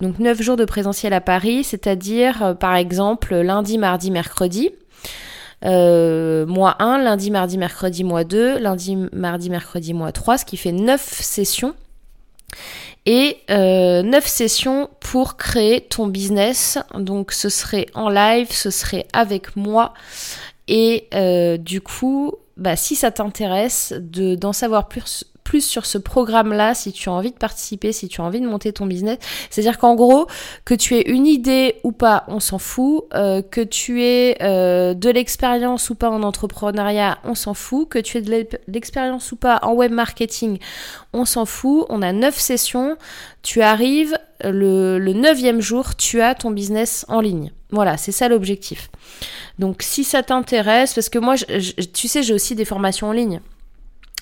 Donc 0.00 0.18
neuf 0.18 0.40
jours 0.42 0.56
de 0.56 0.64
présentiel 0.64 1.12
à 1.12 1.20
Paris, 1.20 1.64
c'est-à-dire 1.64 2.56
par 2.58 2.74
exemple 2.76 3.34
lundi, 3.36 3.78
mardi, 3.78 4.10
mercredi. 4.10 4.70
euh, 5.64 6.46
mois 6.46 6.76
1, 6.78 6.98
lundi, 7.02 7.30
mardi, 7.30 7.58
mercredi, 7.58 8.04
mois 8.04 8.24
2, 8.24 8.58
lundi, 8.58 8.96
mardi, 9.12 9.50
mercredi, 9.50 9.92
mois 9.94 10.12
3, 10.12 10.38
ce 10.38 10.44
qui 10.44 10.56
fait 10.56 10.72
9 10.72 11.00
sessions. 11.02 11.74
Et 13.06 13.38
euh, 13.50 14.02
9 14.02 14.26
sessions 14.26 14.88
pour 15.00 15.36
créer 15.36 15.80
ton 15.80 16.06
business. 16.06 16.78
Donc 16.94 17.32
ce 17.32 17.48
serait 17.48 17.86
en 17.94 18.08
live, 18.08 18.48
ce 18.50 18.70
serait 18.70 19.06
avec 19.12 19.56
moi. 19.56 19.94
Et 20.68 21.08
euh, 21.14 21.56
du 21.56 21.80
coup, 21.80 22.34
bah, 22.58 22.76
si 22.76 22.96
ça 22.96 23.10
t'intéresse 23.10 23.94
d'en 23.96 24.52
savoir 24.52 24.88
plus, 24.88 25.24
plus 25.48 25.62
sur 25.62 25.86
ce 25.86 25.96
programme-là 25.96 26.74
si 26.74 26.92
tu 26.92 27.08
as 27.08 27.12
envie 27.12 27.30
de 27.30 27.38
participer, 27.38 27.90
si 27.92 28.06
tu 28.08 28.20
as 28.20 28.24
envie 28.24 28.42
de 28.42 28.46
monter 28.46 28.70
ton 28.74 28.84
business. 28.84 29.16
C'est-à-dire 29.48 29.78
qu'en 29.78 29.94
gros, 29.94 30.26
que 30.66 30.74
tu 30.74 30.94
aies 30.94 31.08
une 31.10 31.26
idée 31.26 31.76
ou 31.84 31.92
pas, 31.92 32.24
on 32.28 32.38
s'en 32.38 32.58
fout. 32.58 33.04
Euh, 33.14 33.40
que 33.40 33.62
tu 33.62 34.02
aies 34.02 34.36
euh, 34.42 34.92
de 34.92 35.08
l'expérience 35.08 35.88
ou 35.88 35.94
pas 35.94 36.10
en 36.10 36.22
entrepreneuriat, 36.22 37.16
on 37.24 37.34
s'en 37.34 37.54
fout. 37.54 37.88
Que 37.88 37.98
tu 37.98 38.18
aies 38.18 38.20
de 38.20 38.46
l'expérience 38.66 39.32
ou 39.32 39.36
pas 39.36 39.58
en 39.62 39.72
web 39.72 39.90
marketing, 39.90 40.58
on 41.14 41.24
s'en 41.24 41.46
fout. 41.46 41.86
On 41.88 42.02
a 42.02 42.12
neuf 42.12 42.38
sessions. 42.38 42.98
Tu 43.40 43.62
arrives, 43.62 44.18
le, 44.44 44.98
le 44.98 45.12
neuvième 45.14 45.62
jour, 45.62 45.96
tu 45.96 46.20
as 46.20 46.34
ton 46.34 46.50
business 46.50 47.06
en 47.08 47.20
ligne. 47.22 47.52
Voilà, 47.70 47.96
c'est 47.96 48.12
ça 48.12 48.28
l'objectif. 48.28 48.90
Donc 49.58 49.80
si 49.80 50.04
ça 50.04 50.22
t'intéresse, 50.22 50.92
parce 50.92 51.08
que 51.08 51.18
moi, 51.18 51.36
tu 51.36 52.06
sais, 52.06 52.22
j'ai 52.22 52.34
aussi 52.34 52.54
des 52.54 52.66
formations 52.66 53.08
en 53.08 53.12
ligne. 53.12 53.40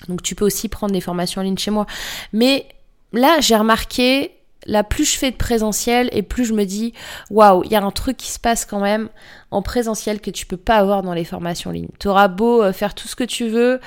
Donc 0.07 0.21
tu 0.21 0.35
peux 0.35 0.45
aussi 0.45 0.69
prendre 0.69 0.93
des 0.93 1.01
formations 1.01 1.41
en 1.41 1.43
ligne 1.43 1.57
chez 1.57 1.71
moi. 1.71 1.85
Mais 2.33 2.67
là, 3.13 3.39
j'ai 3.39 3.55
remarqué, 3.55 4.31
là, 4.65 4.83
plus 4.83 5.05
je 5.05 5.17
fais 5.17 5.31
de 5.31 5.35
présentiel 5.35 6.09
et 6.11 6.21
plus 6.21 6.45
je 6.45 6.53
me 6.53 6.65
dis, 6.65 6.93
waouh, 7.29 7.63
il 7.63 7.71
y 7.71 7.75
a 7.75 7.83
un 7.83 7.91
truc 7.91 8.17
qui 8.17 8.31
se 8.31 8.39
passe 8.39 8.65
quand 8.65 8.79
même 8.79 9.09
en 9.51 9.61
présentiel 9.61 10.19
que 10.19 10.29
tu 10.29 10.45
peux 10.45 10.57
pas 10.57 10.75
avoir 10.75 11.03
dans 11.03 11.13
les 11.13 11.25
formations 11.25 11.69
en 11.69 11.73
ligne. 11.73 11.89
Tu 11.99 12.09
beau 12.29 12.61
euh, 12.61 12.73
faire 12.73 12.93
tout 12.93 13.07
ce 13.07 13.15
que 13.15 13.23
tu 13.23 13.47
veux. 13.47 13.79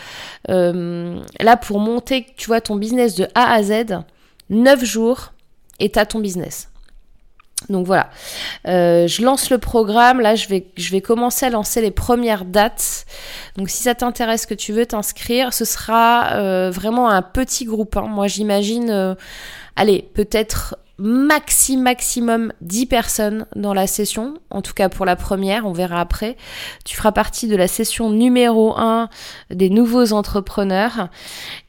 Euh, 0.48 1.20
là, 1.38 1.56
pour 1.56 1.78
monter, 1.78 2.26
tu 2.36 2.46
vois, 2.46 2.60
ton 2.60 2.76
business 2.76 3.14
de 3.14 3.26
A 3.34 3.52
à 3.52 3.62
Z, 3.62 4.02
9 4.48 4.84
jours 4.84 5.32
et 5.78 5.90
t'as 5.90 6.06
ton 6.06 6.18
business. 6.18 6.69
Donc 7.68 7.86
voilà, 7.86 8.10
euh, 8.66 9.06
je 9.06 9.22
lance 9.22 9.50
le 9.50 9.58
programme. 9.58 10.20
Là, 10.20 10.34
je 10.34 10.48
vais, 10.48 10.66
je 10.76 10.90
vais 10.90 11.00
commencer 11.00 11.46
à 11.46 11.50
lancer 11.50 11.80
les 11.80 11.90
premières 11.90 12.44
dates. 12.44 13.04
Donc 13.56 13.68
si 13.68 13.82
ça 13.82 13.94
t'intéresse, 13.94 14.46
que 14.46 14.54
tu 14.54 14.72
veux 14.72 14.86
t'inscrire, 14.86 15.52
ce 15.52 15.64
sera 15.64 16.32
euh, 16.32 16.70
vraiment 16.70 17.08
un 17.10 17.22
petit 17.22 17.64
groupe. 17.64 17.96
Hein. 17.96 18.06
Moi, 18.08 18.26
j'imagine, 18.28 18.90
euh, 18.90 19.14
allez, 19.76 20.08
peut-être 20.14 20.76
maxi 21.00 21.76
maximum 21.76 22.52
10 22.60 22.86
personnes 22.86 23.46
dans 23.56 23.74
la 23.74 23.86
session, 23.86 24.34
en 24.50 24.62
tout 24.62 24.74
cas 24.74 24.88
pour 24.88 25.06
la 25.06 25.16
première, 25.16 25.66
on 25.66 25.72
verra 25.72 26.00
après. 26.00 26.36
Tu 26.84 26.96
feras 26.96 27.12
partie 27.12 27.48
de 27.48 27.56
la 27.56 27.68
session 27.68 28.10
numéro 28.10 28.76
1 28.76 29.08
des 29.50 29.70
nouveaux 29.70 30.12
entrepreneurs 30.12 31.08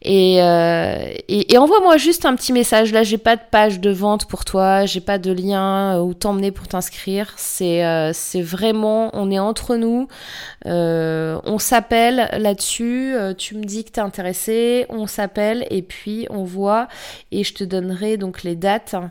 et, 0.01 0.43
euh, 0.43 1.13
et, 1.27 1.57
envoie-moi 1.57 1.97
juste 1.97 2.25
un 2.25 2.35
petit 2.35 2.53
message. 2.53 2.91
Là, 2.91 3.03
j'ai 3.03 3.17
pas 3.17 3.35
de 3.35 3.41
page 3.49 3.79
de 3.79 3.89
vente 3.89 4.25
pour 4.25 4.45
toi, 4.45 4.85
j'ai 4.85 5.01
pas 5.01 5.17
de 5.17 5.31
lien 5.31 5.99
où 6.01 6.13
t'emmener 6.13 6.51
pour 6.51 6.67
t'inscrire. 6.67 7.33
C'est 7.37 7.85
euh, 7.85 8.11
c'est 8.13 8.41
vraiment, 8.41 9.09
on 9.13 9.31
est 9.31 9.39
entre 9.39 9.75
nous, 9.77 10.07
euh, 10.65 11.39
on 11.45 11.57
s'appelle 11.57 12.29
là-dessus. 12.37 13.15
tu 13.37 13.55
me 13.55 13.63
dis 13.63 13.85
que 13.85 13.91
t'es 13.91 14.01
intéressé, 14.01 14.85
on 14.89 15.07
s'appelle 15.07 15.65
et 15.69 15.81
puis 15.81 16.27
on 16.29 16.43
voit 16.43 16.87
et 17.31 17.43
je 17.43 17.53
te 17.53 17.63
donnerai 17.63 18.17
donc 18.17 18.43
les 18.43 18.55
dates 18.55 18.95
euh, 18.95 19.07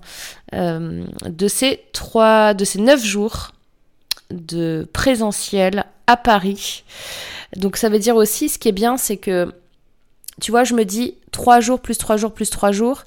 de 0.53 1.49
ces 1.49 1.85
trois, 1.92 2.55
de 2.55 2.64
ces 2.64 2.81
neuf 2.81 3.05
jours 3.05 3.53
de 4.31 4.88
présentiel 4.92 5.85
à 6.07 6.16
Paris. 6.16 6.85
Donc 7.57 7.77
ça 7.77 7.88
veut 7.88 7.99
dire 7.99 8.16
aussi, 8.16 8.49
ce 8.49 8.59
qui 8.59 8.68
est 8.68 8.73
bien, 8.73 8.96
c'est 8.96 9.16
que, 9.16 9.53
tu 10.40 10.51
vois, 10.51 10.64
je 10.64 10.75
me 10.75 10.85
dis 10.85 11.14
trois 11.33 11.61
jours 11.61 11.81
plus 11.81 11.99
trois 11.99 12.16
jours 12.16 12.33
plus 12.33 12.51
trois 12.51 12.73
jours, 12.73 13.05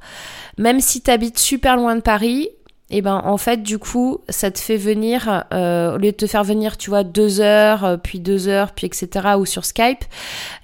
même 0.57 0.79
si 0.79 1.01
tu 1.01 1.11
habites 1.11 1.39
super 1.39 1.75
loin 1.75 1.95
de 1.95 2.01
Paris, 2.01 2.49
et 2.89 2.97
eh 2.97 3.01
ben 3.01 3.21
en 3.23 3.37
fait 3.37 3.63
du 3.63 3.79
coup 3.79 4.19
ça 4.27 4.51
te 4.51 4.59
fait 4.59 4.75
venir 4.77 5.45
euh, 5.53 5.95
au 5.95 5.97
lieu 5.97 6.11
de 6.11 6.17
te 6.17 6.27
faire 6.27 6.43
venir 6.43 6.77
tu 6.77 6.89
vois 6.89 7.03
deux 7.03 7.39
heures 7.39 7.85
euh, 7.85 7.97
puis 7.97 8.19
deux 8.19 8.49
heures 8.49 8.73
puis 8.73 8.85
etc 8.85 9.29
ou 9.39 9.45
sur 9.45 9.63
Skype 9.63 10.03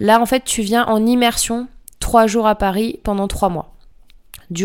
là 0.01 0.19
en 0.19 0.25
fait 0.25 0.43
tu 0.43 0.61
viens 0.61 0.85
en 0.85 1.07
immersion 1.07 1.67
trois 2.01 2.27
jours 2.27 2.45
à 2.45 2.55
Paris 2.55 2.99
pendant 3.03 3.29
trois 3.29 3.47
mois 3.47 3.73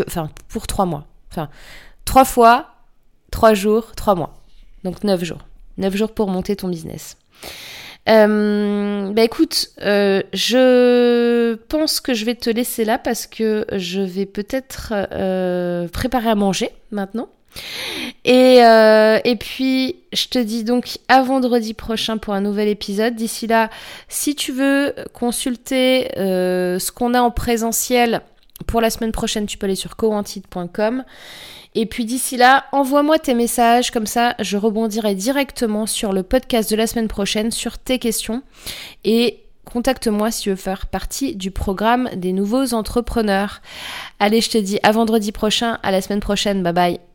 enfin 0.07 0.31
pour 0.49 0.67
trois 0.67 0.85
mois 0.85 1.07
enfin 1.35 1.49
Trois 2.05 2.25
fois, 2.25 2.67
trois 3.31 3.55
jours, 3.55 3.93
trois 3.97 4.15
mois. 4.15 4.35
Donc 4.85 5.05
neuf 5.05 5.25
jours. 5.25 5.41
Neuf 5.79 5.97
jours 5.97 6.13
pour 6.13 6.29
monter 6.29 6.55
ton 6.57 6.69
business. 6.69 7.17
Euh, 8.09 9.11
bah 9.13 9.23
écoute, 9.23 9.71
euh, 9.81 10.23
je 10.35 11.55
pense 11.55 12.01
que 12.01 12.13
je 12.13 12.27
vais 12.27 12.35
te 12.35 12.51
laisser 12.51 12.85
là 12.85 12.99
parce 12.99 13.27
que 13.27 13.65
je 13.73 14.03
vais 14.03 14.27
peut-être 14.27 14.93
euh, 14.93 15.89
préparer 15.89 16.29
à 16.29 16.35
manger 16.35 16.71
maintenant. 16.91 17.29
Et, 18.25 18.57
et 18.59 19.37
puis, 19.37 19.97
je 20.13 20.27
te 20.27 20.41
dis 20.41 20.65
donc 20.65 20.99
à 21.09 21.23
vendredi 21.23 21.73
prochain 21.73 22.19
pour 22.19 22.35
un 22.35 22.41
nouvel 22.41 22.67
épisode. 22.67 23.15
D'ici 23.15 23.47
là, 23.47 23.71
si 24.09 24.35
tu 24.35 24.51
veux 24.51 24.93
consulter 25.13 26.09
ce 26.17 26.91
qu'on 26.91 27.15
a 27.15 27.21
en 27.21 27.31
présentiel 27.31 28.23
pour 28.67 28.81
la 28.81 28.91
semaine 28.91 29.13
prochaine, 29.13 29.47
tu 29.47 29.59
peux 29.59 29.67
aller 29.67 29.75
sur 29.75 29.97
coantide.com. 29.97 31.05
Et 31.75 31.87
puis 31.87 32.05
d'ici 32.05 32.37
là, 32.37 32.67
envoie-moi 32.71 33.19
tes 33.19 33.35
messages, 33.35 33.91
comme 33.91 34.07
ça 34.07 34.35
je 34.39 34.57
rebondirai 34.57 35.15
directement 35.15 35.87
sur 35.87 36.13
le 36.13 36.23
podcast 36.23 36.71
de 36.71 36.77
la 36.77 36.87
semaine 36.87 37.09
prochaine, 37.09 37.51
sur 37.51 37.79
tes 37.79 37.99
questions. 37.99 38.43
Et 39.05 39.41
contacte-moi 39.65 40.31
si 40.31 40.43
tu 40.43 40.51
veux 40.51 40.57
faire 40.57 40.87
partie 40.87 41.35
du 41.35 41.51
programme 41.51 42.09
des 42.15 42.33
nouveaux 42.33 42.75
entrepreneurs. 42.75 43.61
Allez, 44.21 44.41
je 44.41 44.51
te 44.51 44.59
dis 44.59 44.79
à 44.83 44.93
vendredi 44.93 45.33
prochain, 45.33 45.79
à 45.83 45.91
la 45.91 46.01
semaine 46.01 46.21
prochaine, 46.21 46.63
bye 46.63 46.73
bye. 46.73 47.14